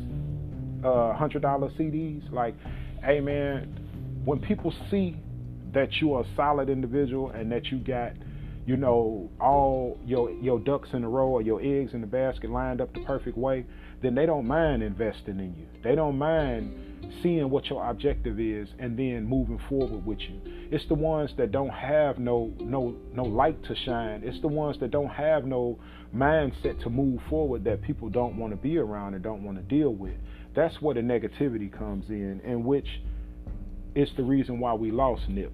uh 0.85 1.15
hundred 1.15 1.43
dollar 1.43 1.71
cds 1.71 2.33
like 2.33 2.57
hey 3.05 3.21
man 3.21 4.21
when 4.25 4.41
people 4.41 4.75
see 4.91 5.17
that 5.73 5.93
you 6.01 6.15
are 6.15 6.23
a 6.23 6.27
solid 6.37 6.69
individual 6.69 7.31
and 7.31 7.51
that 7.53 7.67
you 7.67 7.79
got 7.79 8.13
you 8.67 8.77
know, 8.77 9.29
all 9.41 9.99
your 10.07 10.31
your 10.31 10.61
ducks 10.61 10.91
in 10.93 11.03
a 11.03 11.09
row 11.09 11.29
or 11.29 11.43
your 11.43 11.61
eggs 11.61 11.95
in 11.95 12.01
the 12.01 12.07
basket 12.07 12.51
lined 12.51 12.81
up 12.81 12.93
the 12.95 13.01
perfect 13.01 13.37
way, 13.37 13.67
then 14.03 14.15
they 14.15 14.27
don't 14.27 14.47
mind 14.47 14.83
investing 14.83 15.41
in 15.41 15.55
you. 15.57 15.67
They 15.83 15.95
don't 15.95 16.17
mind 16.17 16.73
seeing 17.23 17.51
what 17.51 17.67
your 17.67 17.89
objective 17.89 18.41
is 18.41 18.69
and 18.79 18.99
then 18.99 19.25
moving 19.25 19.61
forward 19.69 20.05
with 20.05 20.19
you. 20.21 20.41
It's 20.71 20.87
the 20.89 20.95
ones 20.95 21.31
that 21.37 21.53
don't 21.53 21.71
have 21.71 22.19
no 22.19 22.53
no 22.59 22.97
no 23.13 23.23
light 23.23 23.63
to 23.65 23.77
shine. 23.77 24.23
It's 24.25 24.41
the 24.41 24.49
ones 24.49 24.79
that 24.81 24.91
don't 24.91 25.11
have 25.11 25.45
no 25.45 25.79
mindset 26.15 26.83
to 26.83 26.91
move 26.91 27.21
forward 27.29 27.65
that 27.65 27.83
people 27.83 28.09
don't 28.09 28.37
want 28.37 28.53
to 28.53 28.57
be 28.57 28.79
around 28.79 29.15
and 29.15 29.23
don't 29.23 29.43
want 29.45 29.59
to 29.59 29.63
deal 29.63 29.95
with. 29.95 30.15
That's 30.55 30.81
where 30.83 30.95
the 30.95 31.01
negativity 31.01 31.73
comes 31.73 32.09
in, 32.09 32.41
and 32.45 32.65
which 32.65 32.89
is 33.95 34.09
the 34.17 34.23
reason 34.23 34.61
why 34.61 34.75
we 34.75 34.91
lost 34.91 35.29
Nip. 35.29 35.53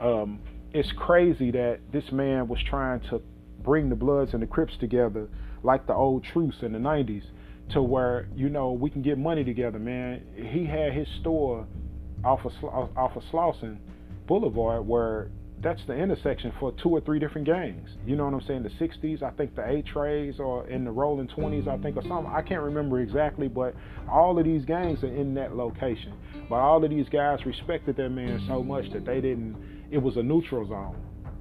Um, 0.00 0.40
it's 0.72 0.90
crazy 0.96 1.50
that 1.52 1.80
this 1.92 2.04
man 2.10 2.48
was 2.48 2.58
trying 2.68 3.00
to 3.10 3.22
bring 3.62 3.88
the 3.88 3.94
Bloods 3.96 4.32
and 4.34 4.42
the 4.42 4.46
Crips 4.46 4.74
together 4.80 5.28
like 5.62 5.86
the 5.86 5.94
old 5.94 6.24
truce 6.24 6.56
in 6.62 6.72
the 6.72 6.78
90s 6.78 7.22
to 7.70 7.82
where, 7.82 8.28
you 8.34 8.48
know, 8.48 8.72
we 8.72 8.90
can 8.90 9.02
get 9.02 9.18
money 9.18 9.44
together, 9.44 9.78
man. 9.78 10.22
He 10.36 10.66
had 10.66 10.92
his 10.92 11.08
store 11.20 11.66
off 12.24 12.40
of, 12.44 12.52
off 12.96 13.16
of 13.16 13.22
Slauson 13.32 13.78
Boulevard 14.26 14.86
where 14.86 15.30
that's 15.64 15.80
the 15.86 15.94
intersection 15.94 16.52
for 16.60 16.72
two 16.82 16.90
or 16.90 17.00
three 17.00 17.18
different 17.18 17.46
gangs. 17.46 17.88
You 18.06 18.16
know 18.16 18.26
what 18.26 18.34
I'm 18.34 18.46
saying? 18.46 18.64
The 18.64 18.86
60s, 18.86 19.22
I 19.22 19.30
think 19.30 19.56
the 19.56 19.66
Eight 19.66 19.86
Trays 19.86 20.38
or 20.38 20.68
in 20.68 20.84
the 20.84 20.90
rolling 20.90 21.26
20s, 21.28 21.66
I 21.66 21.78
think, 21.82 21.96
or 21.96 22.02
something. 22.02 22.30
I 22.32 22.42
can't 22.42 22.62
remember 22.62 23.00
exactly, 23.00 23.48
but 23.48 23.74
all 24.08 24.38
of 24.38 24.44
these 24.44 24.64
gangs 24.66 25.02
are 25.02 25.14
in 25.14 25.32
that 25.34 25.56
location. 25.56 26.12
But 26.50 26.56
all 26.56 26.84
of 26.84 26.90
these 26.90 27.08
guys 27.08 27.38
respected 27.46 27.96
that 27.96 28.10
man 28.10 28.44
so 28.46 28.62
much 28.62 28.92
that 28.92 29.06
they 29.06 29.22
didn't, 29.22 29.56
it 29.90 29.98
was 29.98 30.18
a 30.18 30.22
neutral 30.22 30.68
zone. 30.68 30.96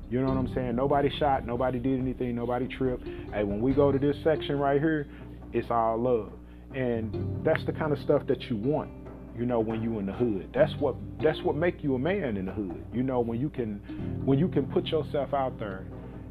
You 0.09 0.21
know 0.21 0.27
what 0.27 0.37
I'm 0.37 0.53
saying? 0.53 0.75
Nobody 0.75 1.09
shot, 1.17 1.45
nobody 1.45 1.79
did 1.79 1.99
anything, 1.99 2.35
nobody 2.35 2.67
tripped. 2.67 3.03
Hey, 3.33 3.43
when 3.43 3.61
we 3.61 3.73
go 3.73 3.91
to 3.91 3.97
this 3.97 4.15
section 4.23 4.59
right 4.59 4.79
here, 4.79 5.07
it's 5.53 5.69
all 5.69 6.01
love. 6.01 6.33
And 6.75 7.45
that's 7.45 7.63
the 7.65 7.71
kind 7.71 7.93
of 7.93 7.99
stuff 7.99 8.23
that 8.27 8.41
you 8.43 8.57
want 8.57 8.89
you 9.37 9.47
know 9.47 9.59
when 9.59 9.81
you 9.81 9.97
in 9.97 10.05
the 10.05 10.13
hood. 10.13 10.49
That's 10.53 10.71
what 10.79 10.95
that's 11.21 11.41
what 11.41 11.55
make 11.55 11.83
you 11.83 11.95
a 11.95 11.99
man 11.99 12.37
in 12.37 12.45
the 12.45 12.51
hood. 12.51 12.85
You 12.93 13.01
know 13.01 13.19
when 13.19 13.39
you 13.39 13.49
can 13.49 14.21
when 14.25 14.37
you 14.37 14.47
can 14.47 14.65
put 14.65 14.85
yourself 14.87 15.33
out 15.33 15.57
there 15.59 15.85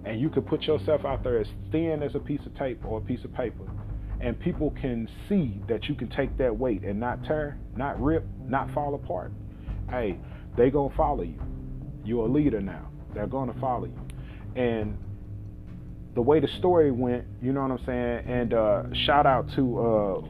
and 0.04 0.20
you 0.20 0.28
can 0.28 0.42
put 0.42 0.62
yourself 0.62 1.04
out 1.04 1.24
there 1.24 1.40
as 1.40 1.48
thin 1.72 2.02
as 2.02 2.14
a 2.14 2.20
piece 2.20 2.40
of 2.46 2.56
tape 2.56 2.84
or 2.84 2.98
a 2.98 3.00
piece 3.00 3.24
of 3.24 3.32
paper 3.34 3.64
and 4.20 4.38
people 4.38 4.72
can 4.80 5.08
see 5.28 5.60
that 5.68 5.88
you 5.88 5.96
can 5.96 6.08
take 6.10 6.36
that 6.38 6.56
weight 6.56 6.82
and 6.82 6.98
not 6.98 7.24
tear 7.24 7.58
not 7.76 8.00
rip 8.00 8.24
not 8.48 8.72
fall 8.72 8.94
apart 8.94 9.32
hey 9.90 10.16
they 10.56 10.70
gonna 10.70 10.94
follow 10.96 11.22
you. 11.22 11.40
You're 12.04 12.26
a 12.26 12.30
leader 12.30 12.60
now. 12.60 12.88
They're 13.14 13.26
gonna 13.26 13.54
follow 13.60 13.86
you. 13.86 14.60
And 14.60 14.98
the 16.14 16.20
way 16.22 16.40
the 16.40 16.48
story 16.58 16.90
went, 16.90 17.24
you 17.40 17.52
know 17.52 17.62
what 17.62 17.70
I'm 17.70 17.86
saying? 17.86 18.26
And 18.26 18.54
uh, 18.54 18.82
shout 19.06 19.26
out 19.26 19.48
to 19.56 19.78
uh, 19.78 20.20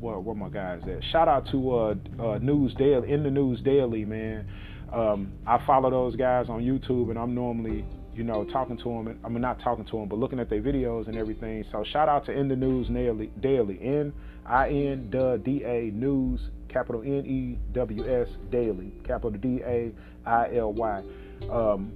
what 0.00 0.22
where 0.22 0.34
my 0.34 0.48
guys 0.48 0.80
at? 0.88 1.04
Shout 1.12 1.28
out 1.28 1.46
to 1.50 1.76
uh, 1.76 1.94
uh, 2.18 2.38
News 2.38 2.74
Daily 2.74 3.12
in 3.12 3.22
the 3.22 3.30
News 3.30 3.60
Daily, 3.60 4.04
man. 4.04 4.48
Um, 4.92 5.32
I 5.46 5.64
follow 5.66 5.90
those 5.90 6.16
guys 6.16 6.46
on 6.48 6.62
YouTube, 6.62 7.10
and 7.10 7.18
I'm 7.18 7.34
normally, 7.34 7.84
you 8.14 8.24
know, 8.24 8.44
talking 8.44 8.78
to 8.78 8.84
them. 8.84 9.18
I 9.22 9.28
mean, 9.28 9.42
not 9.42 9.60
talking 9.60 9.84
to 9.84 9.98
them, 9.98 10.08
but 10.08 10.18
looking 10.18 10.40
at 10.40 10.48
their 10.48 10.62
videos 10.62 11.08
and 11.08 11.16
everything. 11.18 11.64
So 11.70 11.84
shout 11.92 12.08
out 12.08 12.24
to 12.26 12.32
In 12.32 12.48
the 12.48 12.56
News 12.56 12.88
Daily, 12.88 13.30
Daily, 13.40 13.78
N 13.82 14.14
I 14.46 14.70
N 14.70 15.10
D 15.44 15.62
A 15.64 15.90
News, 15.92 16.40
capital 16.70 17.02
N 17.02 17.26
E 17.26 17.58
W 17.74 18.22
S 18.22 18.28
Daily, 18.50 18.94
capital 19.04 19.32
D 19.32 19.60
A 19.62 19.92
I 20.24 20.56
L 20.56 20.72
Y. 20.72 21.02
Um, 21.50 21.92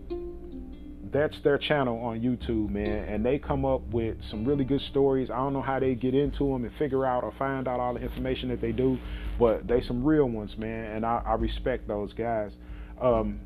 that's 1.12 1.36
their 1.44 1.58
channel 1.58 2.02
on 2.02 2.20
YouTube, 2.20 2.70
man, 2.70 3.06
and 3.08 3.24
they 3.24 3.38
come 3.38 3.64
up 3.66 3.82
with 3.88 4.16
some 4.30 4.46
really 4.46 4.64
good 4.64 4.80
stories. 4.90 5.28
I 5.30 5.36
don't 5.36 5.52
know 5.52 5.60
how 5.60 5.78
they 5.78 5.94
get 5.94 6.14
into 6.14 6.50
them 6.50 6.64
and 6.64 6.72
figure 6.78 7.04
out 7.04 7.22
or 7.22 7.32
find 7.38 7.68
out 7.68 7.80
all 7.80 7.94
the 7.94 8.00
information 8.00 8.48
that 8.48 8.62
they 8.62 8.72
do, 8.72 8.98
but 9.38 9.68
they 9.68 9.82
some 9.82 10.04
real 10.04 10.24
ones, 10.24 10.52
man, 10.56 10.96
and 10.96 11.04
I, 11.04 11.22
I 11.26 11.34
respect 11.34 11.86
those 11.86 12.14
guys. 12.14 12.50
Um, 13.00 13.40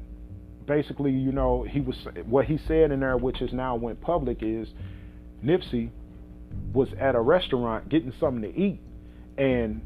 basically, 0.67 1.11
you 1.11 1.33
know, 1.33 1.65
he 1.69 1.81
was 1.81 1.97
what 2.25 2.47
he 2.47 2.59
said 2.69 2.93
in 2.93 3.01
there, 3.01 3.17
which 3.17 3.43
is 3.43 3.53
now 3.53 3.75
went 3.75 4.01
public, 4.01 4.39
is 4.43 4.69
Nipsey 5.45 5.91
was 6.73 6.89
at 7.01 7.17
a 7.17 7.21
restaurant 7.21 7.89
getting 7.89 8.13
something 8.21 8.43
to 8.43 8.57
eat, 8.57 8.81
and 9.37 9.83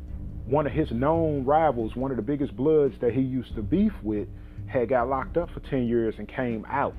one 0.46 0.66
of 0.66 0.72
his 0.72 0.90
known 0.90 1.46
rivals, 1.46 1.96
one 1.96 2.10
of 2.10 2.18
the 2.18 2.22
biggest 2.22 2.54
bloods 2.56 2.94
that 3.00 3.14
he 3.14 3.20
used 3.20 3.54
to 3.54 3.62
beef 3.62 3.92
with, 4.02 4.28
had 4.66 4.90
got 4.90 5.08
locked 5.08 5.38
up 5.38 5.48
for 5.50 5.60
10 5.60 5.86
years 5.86 6.14
and 6.18 6.28
came 6.28 6.66
out 6.68 6.94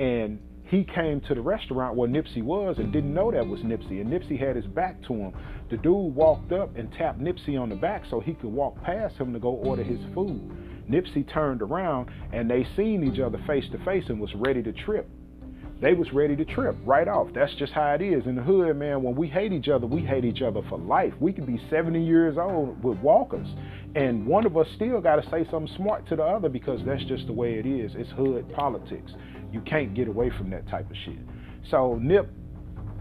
and 0.00 0.40
he 0.64 0.84
came 0.84 1.20
to 1.22 1.34
the 1.34 1.40
restaurant 1.40 1.96
where 1.96 2.08
Nipsey 2.08 2.42
was 2.42 2.78
and 2.78 2.92
didn't 2.92 3.12
know 3.12 3.30
that 3.30 3.46
was 3.46 3.60
Nipsey. 3.60 4.00
And 4.00 4.06
Nipsey 4.06 4.38
had 4.38 4.56
his 4.56 4.66
back 4.66 5.02
to 5.08 5.14
him. 5.14 5.32
The 5.68 5.76
dude 5.76 6.14
walked 6.14 6.52
up 6.52 6.76
and 6.76 6.90
tapped 6.92 7.20
Nipsey 7.20 7.60
on 7.60 7.68
the 7.68 7.74
back 7.74 8.04
so 8.08 8.20
he 8.20 8.34
could 8.34 8.50
walk 8.50 8.80
past 8.82 9.16
him 9.16 9.32
to 9.32 9.38
go 9.38 9.50
order 9.50 9.82
his 9.82 9.98
food. 10.14 10.40
Nipsey 10.88 11.30
turned 11.32 11.60
around 11.60 12.10
and 12.32 12.48
they 12.50 12.66
seen 12.76 13.04
each 13.04 13.20
other 13.20 13.42
face 13.46 13.64
to 13.72 13.84
face 13.84 14.04
and 14.08 14.20
was 14.20 14.30
ready 14.36 14.62
to 14.62 14.72
trip. 14.72 15.08
They 15.80 15.94
was 15.94 16.12
ready 16.12 16.36
to 16.36 16.44
trip 16.44 16.76
right 16.84 17.08
off. 17.08 17.28
That's 17.34 17.54
just 17.54 17.72
how 17.72 17.94
it 17.94 18.02
is 18.02 18.26
in 18.26 18.36
the 18.36 18.42
hood, 18.42 18.76
man. 18.76 19.02
When 19.02 19.16
we 19.16 19.28
hate 19.28 19.52
each 19.52 19.68
other, 19.68 19.86
we 19.86 20.02
hate 20.02 20.26
each 20.26 20.42
other 20.42 20.60
for 20.68 20.78
life. 20.78 21.14
We 21.20 21.32
could 21.32 21.46
be 21.46 21.58
70 21.70 22.04
years 22.04 22.36
old 22.36 22.84
with 22.84 22.98
walkers, 22.98 23.46
and 23.94 24.26
one 24.26 24.44
of 24.44 24.58
us 24.58 24.66
still 24.76 25.00
got 25.00 25.16
to 25.16 25.30
say 25.30 25.48
something 25.50 25.74
smart 25.76 26.06
to 26.08 26.16
the 26.16 26.22
other 26.22 26.50
because 26.50 26.80
that's 26.84 27.04
just 27.04 27.26
the 27.26 27.32
way 27.32 27.54
it 27.54 27.64
is. 27.64 27.92
It's 27.94 28.10
hood 28.10 28.52
politics. 28.52 29.10
You 29.52 29.60
can't 29.62 29.94
get 29.94 30.08
away 30.08 30.30
from 30.36 30.50
that 30.50 30.68
type 30.68 30.90
of 30.90 30.96
shit. 31.04 31.18
So 31.70 31.98
Nip 32.00 32.28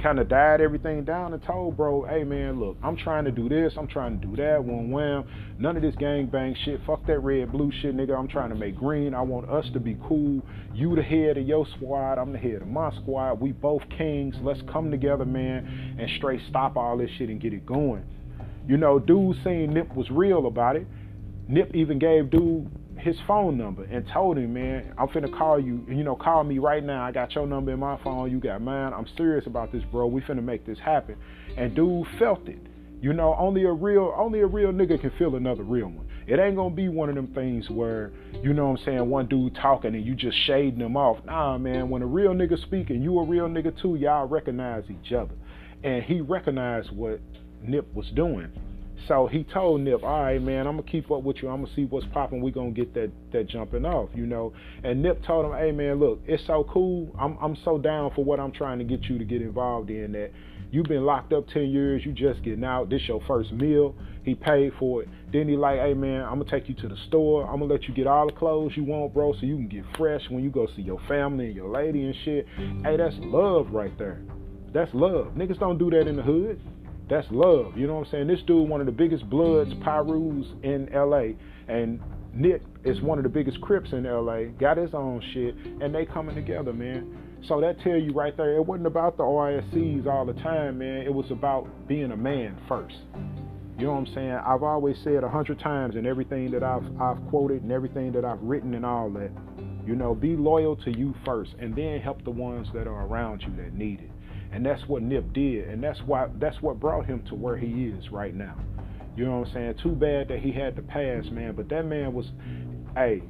kind 0.01 0.20
of 0.20 0.29
died 0.29 0.62
everything 0.62 1.03
down 1.03 1.34
and 1.34 1.44
told 1.44 1.75
bro, 1.75 2.06
hey 2.06 2.24
man, 2.24 2.60
look, 2.60 2.77
I'm 2.82 2.96
trying 2.96 3.25
to 3.25 3.32
do 3.32 3.50
this, 3.50 3.74
I'm 3.77 3.88
trying 3.88 4.20
to 4.20 4.27
do 4.27 4.36
that, 4.38 4.63
one 4.63 4.91
wham. 4.91 5.25
None 5.60 5.75
of 5.75 5.82
this 5.82 5.96
gang 5.96 6.27
bang 6.27 6.56
shit. 6.63 6.79
Fuck 6.88 7.06
that 7.08 7.20
red 7.20 7.51
blue 7.51 7.72
shit, 7.82 7.96
nigga. 7.96 8.18
I'm 8.18 8.27
trying 8.27 8.50
to 8.50 8.56
make 8.56 8.77
green. 8.77 9.13
I 9.13 9.22
want 9.22 9.50
us 9.50 9.65
to 9.74 9.79
be 9.79 9.98
cool. 10.08 10.41
You 10.74 10.96
the 10.96 11.03
head 11.03 11.38
of 11.38 11.46
your 11.46 11.68
squad, 11.75 12.18
I'm 12.18 12.32
the 12.32 12.38
head 12.38 12.62
of 12.62 12.68
my 12.68 12.91
squad. 13.01 13.41
We 13.41 13.51
both 13.51 13.82
kings. 13.98 14.36
Let's 14.41 14.62
come 14.72 14.89
together, 14.89 15.25
man, 15.25 15.98
and 16.00 16.10
straight 16.18 16.41
stop 16.50 16.77
all 16.77 16.98
this 16.98 17.10
shit 17.18 17.29
and 17.29 17.41
get 17.41 17.53
it 17.53 17.65
going. 17.65 18.03
You 18.68 18.77
know, 18.77 19.00
dude 19.00 19.36
saying 19.44 19.74
Nip 19.74 19.94
was 19.96 20.10
real 20.10 20.48
about 20.48 20.75
it. 20.75 20.88
Nip 21.48 21.74
even 21.74 22.00
gave 22.00 22.29
dude 22.29 22.70
his 23.00 23.15
phone 23.27 23.58
number 23.58 23.84
and 23.86 24.08
told 24.13 24.38
him, 24.38 24.53
man, 24.53 24.94
I'm 24.98 25.08
finna 25.08 25.36
call 25.36 25.60
you. 25.60 25.86
You 25.88 26.03
know, 26.03 26.15
call 26.15 26.44
me 26.44 26.60
right 26.60 26.84
now. 26.84 27.03
I 27.03 27.12
got 27.12 27.34
your 27.34 27.48
number 27.48 27.72
in 27.72 27.79
my 27.79 27.98
phone. 28.03 28.32
You 28.32 28.39
got 28.39 28.62
mine. 28.62 28.94
I'm 28.94 29.08
serious 29.18 29.48
about 29.48 29.72
this, 29.72 29.84
bro. 29.91 30.08
We 30.08 30.22
finna 30.22 30.44
make 30.44 30.65
this 30.65 30.79
happen. 30.79 31.15
And 31.58 31.75
dude 31.75 32.08
felt 32.18 32.48
it. 32.48 32.60
You 33.01 33.13
know, 33.13 33.34
only 33.39 33.63
a 33.63 33.72
real, 33.72 34.13
only 34.18 34.41
a 34.41 34.48
real 34.48 34.72
nigga 34.74 35.00
can 35.00 35.12
feel 35.18 35.36
another 35.36 35.63
real 35.63 35.88
one. 35.88 36.08
It 36.27 36.38
ain't 36.38 36.58
gonna 36.58 36.75
be 36.75 36.89
one 36.89 37.10
of 37.10 37.15
them 37.15 37.34
things 37.34 37.70
where, 37.70 38.12
you 38.44 38.53
know 38.53 38.68
what 38.68 38.79
I'm 38.82 38.86
saying, 38.86 39.10
one 39.10 39.27
dude 39.27 39.56
talking 39.56 39.96
and 39.96 40.06
you 40.06 40.13
just 40.15 40.38
shading 40.46 40.79
them 40.79 40.98
off. 40.98 41.24
Nah, 41.25 41.58
man, 41.58 41.89
when 41.89 42.01
a 42.01 42.06
real 42.06 42.34
nigga 42.34 42.62
speaking, 42.62 43.01
you 43.01 43.18
a 43.20 43.25
real 43.25 43.48
nigga 43.48 43.82
too, 43.82 43.96
y'all 43.96 44.27
recognize 44.27 44.84
each 44.89 45.13
other. 45.13 45.34
And 45.84 46.03
he 46.03 46.22
recognized 46.22 46.91
what 46.91 47.22
Nip 47.63 47.91
was 47.96 48.08
doing. 48.12 48.51
So 49.08 49.27
he 49.27 49.44
told 49.44 49.82
Nip, 49.82 50.03
all 50.03 50.22
right, 50.22 50.41
man, 50.41 50.68
I'm 50.68 50.77
gonna 50.77 50.89
keep 50.89 51.10
up 51.10 51.24
with 51.24 51.38
you. 51.41 51.50
I'm 51.50 51.63
gonna 51.63 51.75
see 51.75 51.86
what's 51.86 52.06
popping. 52.13 52.41
We 52.41 52.51
gonna 52.51 52.72
get 52.72 52.94
that 52.94 53.12
that 53.32 53.48
jumping 53.48 53.86
off, 53.86 54.10
you 54.13 54.25
know. 54.25 54.53
And 54.84 55.01
Nip 55.01 55.24
told 55.25 55.46
him, 55.46 55.58
hey, 55.58 55.72
man, 55.72 56.00
look, 56.00 56.20
it's 56.25 56.46
so 56.46 56.65
cool. 56.70 57.13
I'm 57.20 57.38
I'm 57.41 57.58
so 57.63 57.77
down 57.77 58.12
for 58.15 58.24
what 58.24 58.39
I'm 58.39 58.51
trying 58.51 58.77
to 58.79 58.86
get 58.86 59.03
you 59.06 59.18
to 59.18 59.25
get 59.25 59.41
involved 59.41 59.89
in. 59.89 60.12
That 60.12 60.32
you've 60.72 60.88
been 60.88 61.06
locked 61.06 61.34
up 61.34 61.48
ten 61.48 61.70
years. 61.70 62.06
You 62.06 62.12
just 62.12 62.44
getting 62.44 62.63
out. 62.63 62.89
This 62.89 63.01
your 63.08 63.22
first 63.27 63.51
meal. 63.51 63.96
He 64.24 64.36
paid 64.36 64.74
for 64.77 65.01
it. 65.01 65.10
Then 65.32 65.48
he 65.48 65.56
like, 65.56 65.79
hey, 65.79 65.94
man, 65.94 66.24
I'm 66.24 66.39
gonna 66.39 66.51
take 66.51 66.68
you 66.70 66.75
to 66.75 66.88
the 66.88 66.98
store. 67.08 67.46
I'm 67.46 67.60
gonna 67.60 67.74
let 67.74 67.88
you 67.88 67.94
get 67.94 68.06
all 68.06 68.27
the 68.27 68.34
clothes 68.34 68.74
you 68.75 68.84
want, 68.84 69.13
bro, 69.13 69.34
so 69.34 69.39
you 69.41 69.56
can 69.56 69.70
get 69.70 69.86
fresh 69.98 70.22
when 70.29 70.44
you 70.44 70.50
go 70.51 70.68
see 70.75 70.82
your 70.82 71.00
family 71.08 71.48
and 71.48 71.56
your 71.56 71.70
lady 71.70 72.03
and 72.03 72.15
shit. 72.25 72.46
Hey, 72.84 72.98
that's 72.98 73.15
love 73.20 73.72
right 73.72 73.98
there. 73.98 74.22
That's 74.72 74.94
love. 74.94 75.34
Niggas 75.36 75.60
don't 75.60 75.79
do 75.79 75.89
that 75.89 76.08
in 76.08 76.15
the 76.15 76.22
hood. 76.22 76.60
That's 77.10 77.28
love. 77.32 77.75
You 77.75 77.88
know 77.88 77.96
what 77.96 78.08
I'm 78.08 78.12
saying? 78.12 78.28
This 78.28 78.42
dude, 78.46 78.70
one 78.70 78.82
of 78.82 78.86
the 78.86 78.92
biggest 78.92 79.28
Bloods, 79.30 79.72
Pyrus 79.84 80.46
in 80.63 80.89
LA, 80.94 81.34
and 81.68 82.00
Nick 82.34 82.62
is 82.84 83.01
one 83.01 83.18
of 83.18 83.24
the 83.24 83.30
biggest 83.30 83.60
Crips 83.62 83.92
in 83.92 84.04
LA, 84.04 84.46
got 84.60 84.78
his 84.78 84.94
own 84.94 85.22
shit, 85.34 85.56
and 85.82 85.94
they 85.94 86.06
coming 86.06 86.36
together, 86.36 86.72
man. 86.72 87.18
So 87.48 87.60
that 87.62 87.80
tell 87.82 87.98
you 87.98 88.12
right 88.12 88.36
there, 88.38 88.56
it 88.58 88.66
wasn't 88.66 88.88
about 88.88 89.18
the 89.18 89.24
RSCs 89.24 90.06
all 90.06 90.25
the 90.25 90.34
time, 90.34 90.78
man. 90.78 91.01
It 91.01 91.13
was 91.13 91.32
about 91.32 91.88
being 91.88 92.12
a 92.12 92.18
man 92.18 92.58
first. 92.68 92.98
You 93.80 93.86
know 93.86 93.94
what 93.94 94.10
I'm 94.10 94.13
saying? 94.13 94.39
I've 94.46 94.62
always 94.62 94.98
said 95.04 95.24
a 95.24 95.30
hundred 95.30 95.60
times 95.60 95.96
in 95.96 96.06
everything 96.06 96.51
that 96.51 96.63
I've 96.63 96.84
I've 97.01 97.25
quoted 97.30 97.63
and 97.63 97.72
everything 97.72 98.12
that 98.12 98.25
I've 98.25 98.42
written 98.42 98.74
and 98.75 98.86
all 98.86 99.10
that. 99.12 99.32
You 99.88 99.96
know, 99.96 100.13
be 100.13 100.36
loyal 100.36 100.75
to 100.75 100.92
you 100.92 101.16
first, 101.25 101.51
and 101.60 101.74
then 101.75 102.01
help 102.01 102.24
the 102.25 102.30
ones 102.30 102.68
that 102.74 102.88
are 102.88 103.06
around 103.08 103.42
you 103.42 103.56
that 103.56 103.74
need 103.74 104.01
it. 104.01 104.12
And 104.51 104.65
that's 104.65 104.82
what 104.88 105.03
Nip 105.03 105.32
did. 105.34 105.70
And 105.70 105.84
that's 105.84 106.00
why 106.06 106.27
that's 106.39 106.62
what 106.62 106.79
brought 106.79 107.06
him 107.06 107.24
to 107.29 107.36
where 107.36 107.58
he 107.58 107.86
is 107.86 108.12
right 108.12 108.34
now. 108.34 108.56
You 109.15 109.25
know 109.25 109.39
what 109.39 109.48
I'm 109.50 109.53
saying? 109.53 109.75
Too 109.84 109.91
bad 109.91 110.29
that 110.29 110.39
he 110.39 110.51
had 110.51 110.75
to 110.75 110.82
pass, 110.82 111.25
man. 111.32 111.53
But 111.56 111.70
that 111.70 111.86
man 111.86 112.13
was 112.13 112.25
hey, 112.96 113.22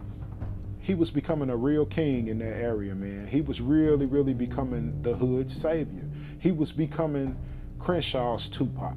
he 0.80 0.96
was 0.96 1.10
becoming 1.12 1.50
a 1.50 1.56
real 1.56 1.86
king 1.86 2.28
in 2.28 2.40
that 2.40 2.46
area, 2.46 2.96
man. 2.96 3.28
He 3.28 3.42
was 3.42 3.60
really, 3.60 4.06
really 4.06 4.34
becoming 4.34 5.02
the 5.04 5.14
hood 5.14 5.52
savior. 5.62 6.10
He 6.40 6.52
was 6.52 6.72
becoming 6.72 7.36
Crenshaw's 7.80 8.48
Tupac. 8.58 8.96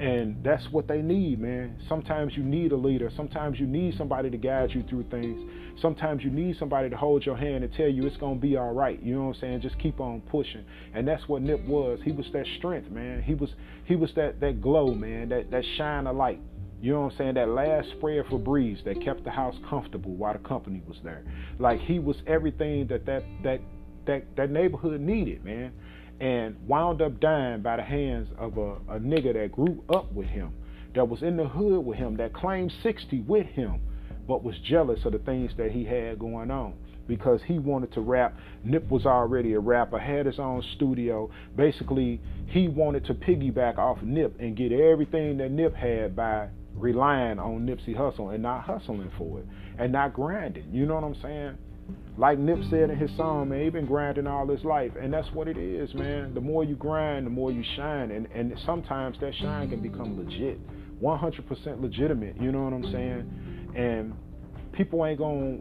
And 0.00 0.42
that's 0.42 0.64
what 0.70 0.88
they 0.88 1.02
need, 1.02 1.40
man. 1.40 1.78
Sometimes 1.88 2.36
you 2.36 2.42
need 2.42 2.72
a 2.72 2.76
leader. 2.76 3.10
Sometimes 3.16 3.60
you 3.60 3.66
need 3.66 3.96
somebody 3.96 4.28
to 4.28 4.36
guide 4.36 4.70
you 4.72 4.82
through 4.88 5.04
things. 5.10 5.40
Sometimes 5.80 6.22
you 6.22 6.30
need 6.30 6.56
somebody 6.58 6.88
to 6.88 6.96
hold 6.96 7.26
your 7.26 7.36
hand 7.36 7.64
and 7.64 7.72
tell 7.74 7.88
you 7.88 8.06
it's 8.06 8.16
gonna 8.16 8.36
be 8.36 8.56
all 8.56 8.72
right. 8.72 9.02
You 9.02 9.14
know 9.14 9.24
what 9.24 9.36
I'm 9.36 9.40
saying? 9.40 9.60
Just 9.60 9.78
keep 9.78 10.00
on 10.00 10.20
pushing. 10.22 10.64
And 10.94 11.06
that's 11.06 11.26
what 11.28 11.42
Nip 11.42 11.64
was. 11.66 12.00
He 12.04 12.12
was 12.12 12.26
that 12.32 12.46
strength, 12.58 12.90
man. 12.90 13.22
He 13.22 13.34
was 13.34 13.50
he 13.84 13.96
was 13.96 14.10
that 14.16 14.40
that 14.40 14.60
glow, 14.60 14.94
man. 14.94 15.28
That 15.28 15.50
that 15.50 15.64
shine 15.76 16.06
of 16.06 16.16
light. 16.16 16.40
You 16.80 16.92
know 16.92 17.02
what 17.02 17.12
I'm 17.12 17.18
saying? 17.18 17.34
That 17.34 17.48
last 17.48 17.88
spray 17.96 18.18
of 18.18 18.26
Febreze 18.26 18.84
that 18.84 19.02
kept 19.02 19.24
the 19.24 19.30
house 19.30 19.56
comfortable 19.68 20.14
while 20.14 20.34
the 20.34 20.38
company 20.40 20.82
was 20.86 20.98
there. 21.02 21.24
Like 21.58 21.80
he 21.80 21.98
was 21.98 22.16
everything 22.26 22.86
that 22.88 23.06
that 23.06 23.24
that 23.42 23.60
that, 24.06 24.36
that 24.36 24.50
neighborhood 24.50 25.00
needed, 25.00 25.44
man 25.44 25.72
and 26.20 26.56
wound 26.66 27.02
up 27.02 27.20
dying 27.20 27.60
by 27.60 27.76
the 27.76 27.82
hands 27.82 28.28
of 28.38 28.56
a, 28.56 28.74
a 28.88 29.00
nigga 29.00 29.34
that 29.34 29.52
grew 29.52 29.82
up 29.92 30.12
with 30.12 30.26
him, 30.26 30.52
that 30.94 31.08
was 31.08 31.22
in 31.22 31.36
the 31.36 31.46
hood 31.46 31.84
with 31.84 31.98
him, 31.98 32.16
that 32.16 32.32
claimed 32.32 32.72
60 32.82 33.20
with 33.22 33.46
him, 33.46 33.80
but 34.26 34.42
was 34.42 34.54
jealous 34.64 35.04
of 35.04 35.12
the 35.12 35.18
things 35.18 35.52
that 35.56 35.70
he 35.70 35.84
had 35.84 36.18
going 36.18 36.50
on 36.50 36.74
because 37.06 37.40
he 37.46 37.58
wanted 37.58 37.92
to 37.92 38.00
rap. 38.00 38.36
Nip 38.64 38.88
was 38.90 39.06
already 39.06 39.52
a 39.52 39.60
rapper, 39.60 39.98
had 39.98 40.26
his 40.26 40.38
own 40.38 40.62
studio. 40.76 41.30
Basically, 41.56 42.20
he 42.46 42.68
wanted 42.68 43.04
to 43.06 43.14
piggyback 43.14 43.78
off 43.78 44.02
Nip 44.02 44.36
and 44.40 44.56
get 44.56 44.72
everything 44.72 45.38
that 45.38 45.50
Nip 45.50 45.74
had 45.74 46.16
by 46.16 46.48
relying 46.74 47.38
on 47.38 47.66
Nipsey 47.66 47.96
Hussle 47.96 48.34
and 48.34 48.42
not 48.42 48.64
hustling 48.64 49.10
for 49.16 49.40
it 49.40 49.46
and 49.78 49.92
not 49.92 50.14
grinding. 50.14 50.72
You 50.72 50.86
know 50.86 50.94
what 50.94 51.04
I'm 51.04 51.20
saying? 51.22 51.58
Like 52.16 52.38
Nip 52.38 52.58
said 52.70 52.90
in 52.90 52.96
his 52.96 53.14
song, 53.16 53.50
man, 53.50 53.62
he 53.62 53.70
been 53.70 53.86
grinding 53.86 54.26
all 54.26 54.46
his 54.46 54.64
life, 54.64 54.92
and 55.00 55.12
that's 55.12 55.30
what 55.32 55.48
it 55.48 55.58
is, 55.58 55.92
man. 55.94 56.32
The 56.32 56.40
more 56.40 56.64
you 56.64 56.76
grind, 56.76 57.26
the 57.26 57.30
more 57.30 57.50
you 57.50 57.62
shine, 57.76 58.10
and 58.10 58.26
and 58.34 58.56
sometimes 58.64 59.18
that 59.20 59.34
shine 59.34 59.68
can 59.68 59.82
become 59.82 60.16
legit, 60.16 60.58
100% 61.02 61.82
legitimate. 61.82 62.40
You 62.40 62.52
know 62.52 62.62
what 62.62 62.72
I'm 62.72 62.90
saying? 62.90 63.53
And 63.74 64.14
people 64.72 65.04
ain't 65.04 65.18
gonna 65.18 65.58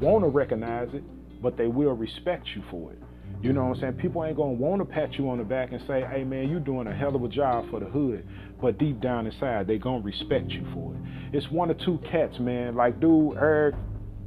want 0.00 0.24
to 0.24 0.28
recognize 0.28 0.88
it, 0.94 1.02
but 1.42 1.56
they 1.56 1.66
will 1.66 1.92
respect 1.92 2.48
you 2.54 2.62
for 2.70 2.92
it. 2.92 2.98
You 3.42 3.52
know 3.52 3.64
what 3.64 3.76
I'm 3.76 3.80
saying? 3.80 3.92
People 3.94 4.24
ain't 4.24 4.36
gonna 4.36 4.52
want 4.52 4.80
to 4.80 4.84
pat 4.84 5.14
you 5.14 5.30
on 5.30 5.38
the 5.38 5.44
back 5.44 5.72
and 5.72 5.80
say, 5.86 6.04
"Hey, 6.04 6.24
man, 6.24 6.50
you're 6.50 6.60
doing 6.60 6.86
a 6.86 6.94
hell 6.94 7.16
of 7.16 7.24
a 7.24 7.28
job 7.28 7.70
for 7.70 7.80
the 7.80 7.86
hood," 7.86 8.24
but 8.60 8.78
deep 8.78 9.00
down 9.00 9.26
inside, 9.26 9.66
they 9.66 9.78
gonna 9.78 10.02
respect 10.02 10.50
you 10.50 10.64
for 10.74 10.92
it. 10.92 11.36
It's 11.36 11.50
one 11.50 11.70
or 11.70 11.74
two 11.74 11.98
cats, 12.10 12.38
man. 12.38 12.74
Like 12.74 13.00
dude, 13.00 13.36
Eric 13.38 13.76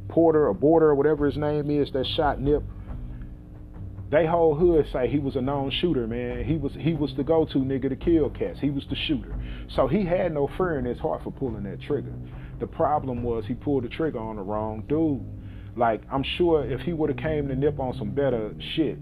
Porter 0.08 0.48
or 0.48 0.54
Border 0.54 0.90
or 0.90 0.96
whatever 0.96 1.26
his 1.26 1.38
name 1.38 1.70
is 1.70 1.92
that 1.92 2.06
shot 2.16 2.42
Nip. 2.42 2.64
They 4.14 4.28
whole 4.28 4.54
hood 4.54 4.86
say 4.94 5.08
he 5.08 5.18
was 5.18 5.36
a 5.38 5.42
known 5.42 5.72
shooter, 5.82 6.06
man. 6.06 6.44
He 6.44 6.56
was 6.56 6.72
he 6.80 6.94
was 6.94 7.12
the 7.18 7.24
go-to 7.24 7.58
nigga 7.58 7.90
to 7.90 7.96
kill 7.96 8.30
cats. 8.30 8.60
He 8.62 8.70
was 8.70 8.84
the 8.88 8.96
shooter. 9.08 9.36
So 9.76 9.88
he 9.88 10.06
had 10.06 10.32
no 10.36 10.48
fear 10.56 10.78
in 10.78 10.86
his 10.86 11.00
heart 11.00 11.24
for 11.24 11.32
pulling 11.32 11.64
that 11.64 11.82
trigger. 11.82 12.14
The 12.60 12.68
problem 12.68 13.24
was 13.24 13.44
he 13.48 13.56
pulled 13.56 13.86
the 13.86 13.90
trigger 13.90 14.20
on 14.20 14.36
the 14.36 14.44
wrong 14.44 14.84
dude. 14.88 15.26
Like 15.76 16.04
I'm 16.12 16.24
sure 16.38 16.64
if 16.64 16.82
he 16.82 16.94
would 16.94 17.10
have 17.10 17.18
came 17.18 17.48
to 17.48 17.56
Nip 17.56 17.80
on 17.80 17.96
some 17.98 18.12
better 18.12 18.54
shit, 18.76 19.00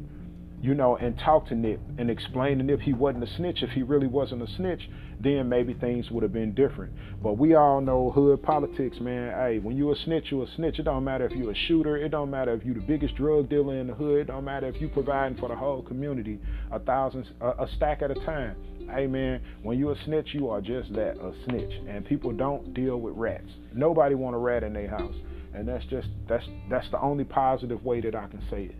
you 0.61 0.75
know, 0.75 0.95
and 0.95 1.17
talk 1.17 1.47
to 1.47 1.55
Nip 1.55 1.79
and 1.97 2.09
explain 2.09 2.59
to 2.59 2.63
Nip 2.63 2.81
he 2.81 2.93
wasn't 2.93 3.23
a 3.23 3.35
snitch. 3.35 3.63
If 3.63 3.71
he 3.71 3.81
really 3.81 4.05
wasn't 4.05 4.43
a 4.43 4.55
snitch, 4.55 4.81
then 5.19 5.49
maybe 5.49 5.73
things 5.73 6.11
would 6.11 6.21
have 6.21 6.33
been 6.33 6.53
different. 6.53 6.93
But 7.21 7.37
we 7.39 7.55
all 7.55 7.81
know 7.81 8.11
hood 8.11 8.43
politics, 8.43 8.97
man. 8.99 9.31
Hey, 9.31 9.59
when 9.59 9.75
you 9.75 9.91
a 9.91 9.95
snitch, 10.05 10.25
you 10.29 10.43
a 10.43 10.47
snitch. 10.55 10.77
It 10.77 10.83
don't 10.83 11.03
matter 11.03 11.25
if 11.25 11.35
you 11.35 11.49
a 11.49 11.55
shooter. 11.55 11.97
It 11.97 12.09
don't 12.09 12.29
matter 12.29 12.53
if 12.53 12.63
you 12.63 12.75
the 12.75 12.79
biggest 12.79 13.15
drug 13.15 13.49
dealer 13.49 13.77
in 13.77 13.87
the 13.87 13.93
hood. 13.93 14.19
It 14.19 14.27
don't 14.27 14.45
matter 14.45 14.67
if 14.67 14.79
you 14.79 14.87
providing 14.87 15.37
for 15.39 15.49
the 15.49 15.55
whole 15.55 15.81
community 15.81 16.39
a 16.71 16.79
thousand, 16.79 17.27
a, 17.41 17.49
a 17.63 17.69
stack 17.75 18.03
at 18.03 18.11
a 18.11 18.15
time. 18.25 18.55
Hey 18.93 19.07
man, 19.07 19.41
when 19.63 19.79
you 19.79 19.89
a 19.91 19.95
snitch, 20.05 20.29
you 20.33 20.49
are 20.49 20.61
just 20.61 20.93
that, 20.93 21.17
a 21.17 21.33
snitch. 21.45 21.73
And 21.87 22.05
people 22.05 22.33
don't 22.33 22.73
deal 22.75 22.97
with 22.97 23.15
rats. 23.15 23.49
Nobody 23.73 24.13
want 24.13 24.35
a 24.35 24.39
rat 24.39 24.63
in 24.63 24.73
their 24.73 24.89
house. 24.89 25.15
And 25.55 25.67
that's 25.67 25.85
just 25.85 26.07
that's 26.29 26.45
that's 26.69 26.89
the 26.91 27.01
only 27.01 27.23
positive 27.23 27.83
way 27.83 27.99
that 28.01 28.15
I 28.15 28.27
can 28.27 28.43
say 28.51 28.65
it. 28.65 28.75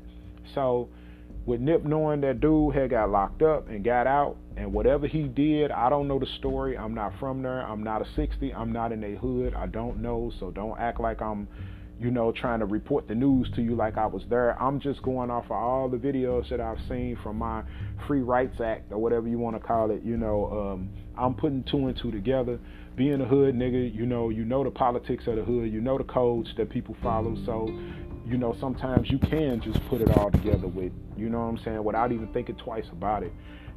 So 0.54 0.90
with 1.46 1.60
Nip 1.60 1.84
knowing 1.84 2.22
that 2.22 2.40
dude 2.40 2.76
had 2.76 2.92
got 2.92 3.10
locked 3.10 3.42
up 3.42 3.68
and 3.68 3.84
got 3.84 4.06
out, 4.06 4.38
and 4.58 4.72
whatever 4.72 5.08
he 5.08 5.24
did, 5.24 5.72
I 5.72 5.90
don't 5.90 6.08
know 6.08 6.20
the 6.20 6.28
story. 6.38 6.78
I'm 6.78 6.94
not 6.94 7.14
from 7.20 7.42
there. 7.42 7.62
I'm 7.62 7.84
not 7.84 8.02
a 8.02 8.06
60. 8.16 8.54
I'm 8.54 8.72
not 8.72 8.92
in 8.92 9.04
a 9.04 9.16
hood. 9.16 9.54
I 9.56 9.66
don't 9.66 10.02
know. 10.02 10.32
So 10.40 10.52
don't 10.52 10.78
act 10.80 11.00
like 11.00 11.22
I'm, 11.22 11.48
you 12.00 12.12
know, 12.12 12.32
trying 12.32 12.60
to 12.60 12.66
report 12.66 13.08
the 13.08 13.16
news 13.16 13.50
to 13.56 13.62
you 13.62 13.76
like 13.76 13.98
I 13.98 14.06
was 14.06 14.22
there. 14.30 14.62
I'm 14.62 14.80
just 14.80 15.02
going 15.02 15.32
off 15.32 15.46
of 15.46 15.52
all 15.52 15.90
the 15.90 15.98
videos 15.98 16.50
that 16.50 16.62
I've 16.62 16.80
seen 16.88 17.18
from 17.24 17.38
my 17.38 17.64
Free 18.08 18.22
Rights 18.22 18.60
Act 18.64 18.92
or 18.92 19.00
whatever 19.00 19.28
you 19.28 19.40
want 19.40 19.60
to 19.60 19.66
call 19.66 19.90
it. 19.90 20.04
You 20.04 20.18
know, 20.18 20.74
um, 20.74 20.90
I'm 21.18 21.34
putting 21.34 21.64
two 21.64 21.88
and 21.88 21.98
two 22.00 22.12
together. 22.12 22.60
Being 22.96 23.22
a 23.22 23.26
hood 23.26 23.56
nigga, 23.56 23.96
you 23.96 24.06
know, 24.06 24.30
you 24.30 24.46
know 24.46 24.64
the 24.64 24.70
politics 24.70 25.24
of 25.26 25.38
the 25.38 25.44
hood. 25.44 25.72
You 25.72 25.82
know 25.82 25.98
the 25.98 26.04
codes 26.04 26.50
that 26.58 26.70
people 26.70 26.96
follow. 27.02 27.36
So 27.46 27.68
you 28.32 28.38
know, 28.38 28.56
sometimes 28.62 29.10
you 29.10 29.20
can 29.20 29.62
just 29.62 29.78
put 29.90 30.00
it 30.00 30.10
all 30.18 30.32
together 30.32 30.68
with, 30.68 30.94
you 31.18 31.30
know 31.30 31.40
what 31.40 31.46
I'm 31.46 31.60
saying, 31.66 31.84
without 31.84 32.14
even 32.14 32.28
thinking 32.28 32.56
twice 32.56 32.86
about 32.92 33.24
it. 33.24 33.34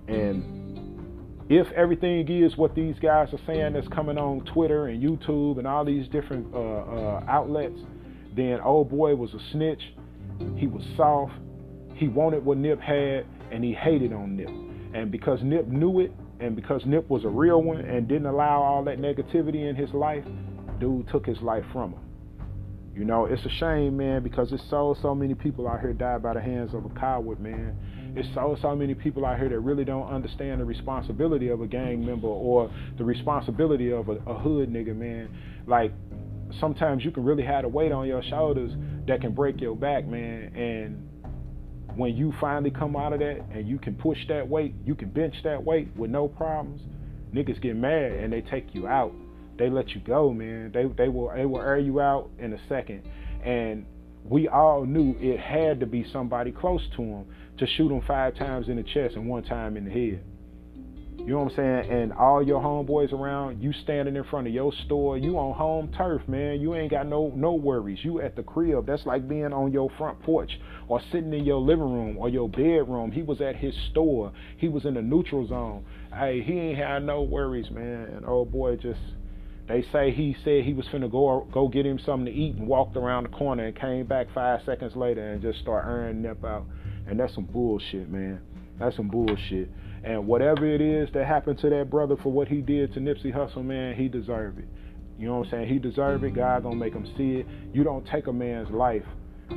And 0.07 1.43
if 1.51 1.67
everything 1.73 2.29
is 2.29 2.57
what 2.57 2.77
these 2.77 2.95
guys 3.01 3.29
are 3.33 3.41
saying 3.47 3.73
that's 3.73 3.89
coming 3.89 4.17
on 4.17 4.45
Twitter 4.45 4.87
and 4.87 5.03
YouTube 5.03 5.59
and 5.59 5.67
all 5.67 5.85
these 5.85 6.07
different 6.09 6.55
uh, 6.55 6.59
uh, 6.59 7.25
outlets, 7.29 7.79
then 8.37 8.61
old 8.61 8.91
boy 8.91 9.17
was 9.17 9.35
a 9.35 9.41
snitch. 9.51 9.83
He 10.57 10.69
was 10.69 10.85
soft. 10.97 11.33
He 11.95 12.07
wanted 12.07 12.45
what 12.45 12.59
Nip 12.59 12.81
had, 12.81 13.27
and 13.51 13.65
he 13.65 13.73
hated 13.73 14.13
on 14.13 14.37
Nip. 14.37 14.51
And 14.95 15.11
because 15.11 15.41
Nip 15.43 15.67
knew 15.67 16.01
it, 16.01 16.13
and 16.39 16.55
because 16.55 16.83
Nip 16.87 17.09
was 17.11 17.25
a 17.25 17.29
real 17.29 17.63
one 17.63 17.81
and 17.81 18.07
didn't 18.07 18.27
allow 18.27 18.63
all 18.63 18.85
that 18.85 18.99
negativity 18.99 19.69
in 19.69 19.75
his 19.75 19.91
life, 19.91 20.25
dude 20.79 21.09
took 21.09 21.27
his 21.27 21.41
life 21.41 21.65
from 21.73 21.93
him. 21.93 22.04
You 22.95 23.05
know, 23.05 23.27
it's 23.27 23.45
a 23.45 23.51
shame, 23.51 23.97
man, 23.97 24.23
because 24.23 24.53
it's 24.53 24.63
so 24.71 24.97
so 25.03 25.17
many 25.17 25.35
people 25.35 25.67
out 25.67 25.81
here 25.81 25.93
die 25.93 26.19
by 26.19 26.35
the 26.35 26.41
hands 26.41 26.75
of 26.75 26.85
a 26.85 26.89
coward, 26.91 27.41
man. 27.41 27.77
It's 28.15 28.29
so 28.35 28.57
so 28.63 28.77
many 28.77 28.95
people 28.95 29.27
out 29.27 29.39
here 29.39 29.49
that 29.49 29.59
really 29.59 29.85
don't 29.85 30.09
understand 30.09 30.61
the 30.61 30.65
responsibility 30.65 31.49
of 31.49 31.61
a 31.61 31.67
gang 31.67 32.07
member 32.07 32.29
or 32.29 32.71
the 32.97 33.03
responsibility 33.03 33.93
of 33.93 34.09
a, 34.09 34.13
a 34.27 34.39
hood 34.39 34.73
nigga, 34.73 34.95
man. 34.95 35.29
Like 35.67 35.93
sometimes 36.61 37.05
you 37.05 37.11
can 37.11 37.25
really 37.25 37.43
have 37.43 37.65
a 37.65 37.69
weight 37.69 37.91
on 37.91 38.07
your 38.07 38.23
shoulders 38.23 38.71
that 39.09 39.21
can 39.21 39.33
break 39.33 39.61
your 39.61 39.75
back, 39.75 40.07
man. 40.07 40.55
And 40.55 41.99
when 41.99 42.17
you 42.17 42.33
finally 42.41 42.71
come 42.71 42.95
out 42.95 43.13
of 43.13 43.19
that 43.19 43.45
and 43.53 43.69
you 43.69 43.81
can 43.81 43.97
push 43.97 44.19
that 44.29 44.49
weight, 44.49 44.73
you 44.85 44.95
can 44.95 45.11
bench 45.11 45.35
that 45.43 45.65
weight 45.65 45.89
with 45.97 46.11
no 46.11 46.29
problems. 46.29 46.81
Niggas 47.35 47.61
get 47.61 47.75
mad 47.75 48.13
and 48.13 48.33
they 48.33 48.43
take 48.43 48.73
you 48.73 48.87
out 48.87 49.13
they 49.59 49.71
let 49.71 49.91
you 49.91 50.01
go, 50.01 50.33
man. 50.33 50.73
They 50.73 50.85
they 50.85 51.09
will 51.09 51.33
they 51.35 51.47
will 51.47 51.61
air 51.61 51.79
you 51.79 52.01
out 52.01 52.31
in 52.39 52.53
a 52.53 52.59
second, 52.69 53.03
and 53.45 53.87
we 54.25 54.49
all 54.49 54.85
knew 54.85 55.15
it 55.19 55.39
had 55.39 55.81
to 55.81 55.87
be 55.87 56.07
somebody 56.13 56.51
close 56.51 56.83
to 56.97 57.03
him 57.03 57.27
to 57.59 57.67
shoot 57.67 57.91
him 57.91 58.03
five 58.07 58.35
times 58.37 58.69
in 58.69 58.77
the 58.77 58.83
chest 58.83 59.17
and 59.17 59.29
one 59.29 59.45
time 59.45 59.77
in 59.77 59.85
the 59.85 59.91
head. 59.91 60.25
You 61.19 61.31
know 61.31 61.39
what 61.39 61.53
I'm 61.53 61.57
saying? 61.57 61.91
And 61.91 62.13
all 62.13 62.43
your 62.43 62.61
homeboys 62.61 63.11
around, 63.11 63.63
you 63.63 63.73
standing 63.83 64.15
in 64.15 64.25
front 64.25 64.47
of 64.47 64.53
your 64.53 64.73
store, 64.85 65.17
you 65.17 65.39
on 65.39 65.55
home 65.55 65.91
turf, 65.97 66.21
man. 66.29 66.61
You 66.61 66.75
ain't 66.75 66.91
got 66.91 67.07
no 67.07 67.33
no 67.35 67.55
worries. 67.55 67.99
You 68.03 68.21
at 68.21 68.37
the 68.37 68.43
crib. 68.43 68.87
That's 68.87 69.07
like 69.07 69.27
being 69.27 69.53
on 69.53 69.73
your 69.73 69.91
front 69.97 70.21
porch 70.23 70.51
or 70.87 71.01
sitting 71.13 71.33
in 71.33 71.45
your 71.45 71.61
living 71.61 71.91
room 71.91 72.19
or 72.19 72.29
your 72.29 72.49
bedroom. 72.49 73.11
He 73.11 73.23
was 73.23 73.41
at 73.41 73.57
his 73.57 73.75
store. 73.91 74.33
He 74.59 74.69
was 74.69 74.85
in 74.85 74.95
the 74.95 75.03
neutral 75.03 75.47
zone. 75.47 75.87
Hey, 76.13 76.43
he 76.43 76.53
ain't 76.53 76.79
had 76.79 77.05
no 77.05 77.23
worries, 77.23 77.71
man. 77.71 78.11
And 78.15 78.27
old 78.27 78.53
boy 78.53 78.77
just 78.77 79.01
they 79.67 79.83
say 79.93 80.11
he 80.11 80.37
said 80.45 80.65
he 80.65 80.75
was 80.75 80.87
finna 80.87 81.11
go 81.11 81.47
go 81.53 81.69
get 81.69 81.87
him 81.87 81.99
something 81.99 82.27
to 82.27 82.33
eat 82.33 82.57
and 82.57 82.69
walked 82.69 82.97
around 82.97 83.25
the 83.25 83.31
corner 83.31 83.65
and 83.65 83.77
came 83.77 84.07
back 84.07 84.27
five 84.35 84.61
seconds 84.67 84.95
later 84.95 85.33
and 85.33 85.41
just 85.41 85.59
start 85.61 85.85
earning 85.87 86.23
Nip 86.23 86.45
out. 86.45 86.67
And 87.07 87.19
that's 87.19 87.35
some 87.35 87.45
bullshit, 87.45 88.11
man. 88.11 88.41
That's 88.79 88.97
some 88.97 89.09
bullshit. 89.09 89.71
And 90.03 90.27
whatever 90.27 90.67
it 90.67 90.83
is 90.83 91.09
that 91.15 91.27
happened 91.27 91.59
to 91.61 91.71
that 91.71 91.89
brother 91.89 92.17
for 92.23 92.31
what 92.31 92.49
he 92.49 92.61
did 92.61 92.93
to 92.95 93.01
Nipsey 93.01 93.35
Hussle, 93.35 93.65
man, 93.65 93.95
he 93.95 94.09
deserved 94.09 94.59
it. 94.59 94.69
You 95.19 95.29
know 95.29 95.39
what 95.39 95.47
I'm 95.47 95.51
saying? 95.51 95.69
He 95.69 95.79
deserved 95.79 96.25
it. 96.25 96.35
God 96.35 96.65
gonna 96.65 96.77
make 96.77 96.93
him 96.93 97.07
see 97.17 97.37
it. 97.37 97.47
You 97.73 97.85
don't 97.85 98.07
take 98.07 98.27
a 98.27 98.33
man's 98.33 98.71
life 98.71 99.05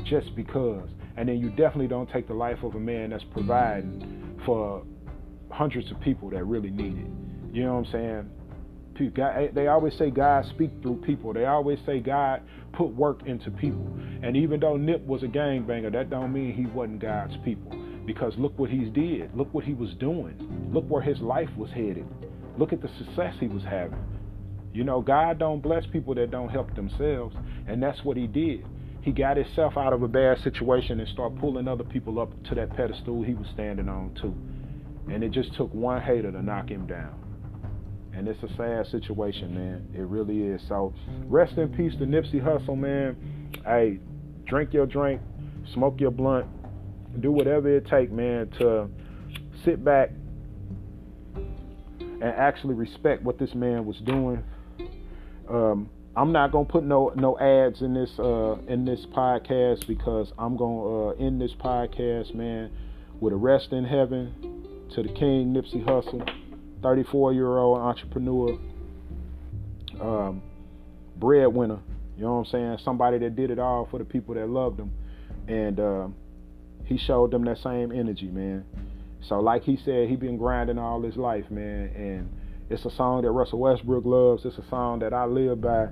just 0.06 0.34
because. 0.36 0.88
And 1.18 1.28
then 1.28 1.40
you 1.40 1.50
definitely 1.50 1.88
don't 1.88 2.10
take 2.10 2.28
the 2.28 2.34
life 2.34 2.64
of 2.64 2.76
a 2.76 2.80
man 2.80 3.10
that's 3.10 3.24
providing 3.34 4.40
for 4.46 4.84
hundreds 5.52 5.92
of 5.92 6.00
people 6.00 6.30
that 6.30 6.46
really 6.46 6.70
need 6.70 6.98
it. 6.98 7.56
You 7.56 7.64
know 7.64 7.74
what 7.74 7.88
I'm 7.88 7.92
saying? 7.92 8.30
God, 9.06 9.38
eh, 9.38 9.48
they 9.54 9.68
always 9.68 9.94
say 9.98 10.10
God 10.10 10.46
speak 10.50 10.72
through 10.82 11.02
people. 11.06 11.34
They 11.34 11.46
always 11.46 11.80
say 11.86 12.00
God 12.00 12.42
put 12.74 12.88
work 12.88 13.26
into 13.26 13.52
people. 13.52 13.88
And 14.24 14.36
even 14.36 14.60
though 14.60 14.78
Nip 14.78 15.06
was 15.06 15.24
a 15.24 15.28
gangbanger, 15.28 15.92
that 15.94 16.10
don't 16.10 16.34
mean 16.34 16.54
he 16.54 16.66
wasn't 16.66 17.00
God's 17.02 17.38
people. 17.46 17.72
Because 18.06 18.34
look 18.38 18.58
what 18.58 18.70
he's 18.70 18.90
did. 18.94 19.36
Look 19.36 19.54
what 19.54 19.64
he 19.64 19.74
was 19.74 19.94
doing. 20.00 20.70
Look 20.74 20.90
where 20.90 21.02
his 21.02 21.20
life 21.20 21.50
was 21.58 21.70
headed. 21.72 22.06
Look 22.58 22.74
at 22.74 22.82
the 22.82 22.90
success 22.98 23.36
he 23.40 23.48
was 23.48 23.64
having. 23.64 24.00
You 24.74 24.84
know, 24.84 25.02
God 25.02 25.40
don't 25.40 25.62
bless 25.62 25.86
people 25.88 26.14
that 26.16 26.32
don't 26.32 26.50
help 26.50 26.76
themselves, 26.76 27.36
and 27.68 27.82
that's 27.82 28.04
what 28.04 28.18
he 28.18 28.28
did. 28.28 28.66
he 29.02 29.14
got 29.14 29.38
himself 29.38 29.78
out 29.78 29.94
of 29.94 30.04
a 30.04 30.08
bad 30.08 30.38
situation 30.44 31.00
and 31.00 31.08
started 31.10 31.40
pulling 31.40 31.66
other 31.66 31.86
people 31.86 32.20
up 32.20 32.30
to 32.44 32.56
that 32.56 32.76
pedestal 32.76 33.24
he 33.24 33.34
was 33.34 33.48
standing 33.54 33.88
on 33.88 34.14
too. 34.22 34.36
And 35.10 35.24
it 35.24 35.32
just 35.32 35.56
took 35.56 35.74
one 35.74 36.02
hater 36.02 36.30
to 36.30 36.42
knock 36.42 36.70
him 36.70 36.86
down. 36.88 37.16
And 38.18 38.28
it's 38.28 38.42
a 38.42 38.50
sad 38.58 38.88
situation, 38.88 39.54
man. 39.54 39.88
It 39.94 40.02
really 40.02 40.42
is. 40.42 40.62
So 40.68 40.94
rest 41.26 41.58
in 41.58 41.70
peace 41.70 41.94
to 42.00 42.06
Nipsey 42.06 42.42
Hussle, 42.42 42.78
man. 42.78 43.16
Hey, 43.64 44.00
drink 44.46 44.74
your 44.74 44.88
drink, 44.88 45.22
smoke 45.74 46.00
your 46.00 46.10
blunt, 46.10 46.48
do 47.22 47.32
whatever 47.32 47.70
it 47.78 47.86
take, 47.88 48.12
man, 48.12 48.50
to 48.58 48.90
sit 49.64 49.86
back 49.86 50.10
and 51.36 52.24
actually 52.24 52.74
respect 52.74 53.22
what 53.22 53.38
this 53.38 53.54
man 53.54 53.86
was 53.86 53.98
doing. 53.98 54.44
Um, 55.48 55.90
I'm 56.16 56.32
not 56.32 56.52
gonna 56.52 56.66
put 56.66 56.84
no 56.84 57.12
no 57.16 57.38
ads 57.38 57.82
in 57.82 57.94
this 57.94 58.10
uh, 58.18 58.58
in 58.68 58.84
this 58.86 59.06
podcast 59.14 59.86
because 59.88 60.32
I'm 60.40 60.58
gonna 60.58 61.10
uh, 61.10 61.12
end 61.12 61.40
this 61.40 61.54
podcast, 61.54 62.34
man, 62.34 62.72
with 63.20 63.34
a 63.34 63.36
rest 63.36 63.72
in 63.72 63.86
heaven 63.86 64.34
to 64.96 65.04
the 65.04 65.10
King 65.10 65.54
Nipsey 65.54 65.86
Hussle, 65.86 66.28
34 66.82 67.34
year 67.34 67.58
old 67.58 67.80
entrepreneur, 67.80 68.58
um, 70.00 70.42
breadwinner. 71.16 71.80
You 72.18 72.24
know 72.24 72.34
what 72.34 72.40
I'm 72.40 72.46
saying? 72.46 72.78
Somebody 72.84 73.20
that 73.20 73.36
did 73.36 73.52
it 73.52 73.60
all 73.60 73.88
for 73.90 74.00
the 74.00 74.06
people 74.06 74.36
that 74.36 74.50
loved 74.50 74.80
him, 74.80 74.92
and 75.48 75.80
uh, 75.80 76.08
he 76.86 76.98
showed 76.98 77.32
them 77.32 77.46
that 77.46 77.60
same 77.60 77.92
energy, 77.92 78.28
man. 78.28 78.66
So 79.22 79.40
like 79.40 79.64
he 79.64 79.78
said, 79.84 80.10
he 80.10 80.16
been 80.16 80.38
grinding 80.38 80.78
all 80.78 81.02
his 81.02 81.16
life, 81.16 81.50
man, 81.52 81.92
and 81.96 82.30
it's 82.70 82.86
a 82.86 82.92
song 82.92 83.22
that 83.24 83.32
Russell 83.32 83.60
Westbrook 83.60 84.06
loves. 84.06 84.46
It's 84.46 84.58
a 84.58 84.68
song 84.70 85.00
that 85.00 85.14
I 85.14 85.26
live 85.26 85.62
by. 85.62 85.88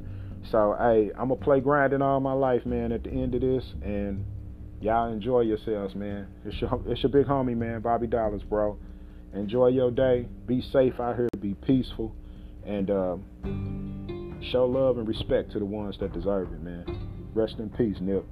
So 0.51 0.75
hey, 0.79 1.11
I'm 1.17 1.29
gonna 1.29 1.35
play 1.35 1.59
grinding 1.59 2.01
all 2.01 2.19
my 2.19 2.33
life, 2.33 2.65
man. 2.65 2.91
At 2.91 3.03
the 3.03 3.11
end 3.11 3.35
of 3.35 3.41
this, 3.41 3.63
and 3.81 4.25
y'all 4.81 5.11
enjoy 5.11 5.41
yourselves, 5.41 5.95
man. 5.95 6.27
It's 6.45 6.59
your 6.59 6.81
it's 6.87 7.03
your 7.03 7.11
big 7.11 7.25
homie, 7.25 7.57
man, 7.57 7.81
Bobby 7.81 8.07
Dollaz, 8.07 8.47
bro. 8.47 8.77
Enjoy 9.35 9.67
your 9.67 9.91
day. 9.91 10.27
Be 10.47 10.61
safe 10.71 10.99
out 10.99 11.17
here. 11.17 11.29
Be 11.39 11.53
peaceful, 11.65 12.15
and 12.65 12.89
uh, 12.89 13.17
show 14.51 14.65
love 14.65 14.97
and 14.97 15.07
respect 15.07 15.51
to 15.51 15.59
the 15.59 15.65
ones 15.65 15.97
that 15.99 16.13
deserve 16.13 16.51
it, 16.53 16.61
man. 16.61 16.85
Rest 17.33 17.55
in 17.59 17.69
peace, 17.69 17.97
Nip. 17.99 18.25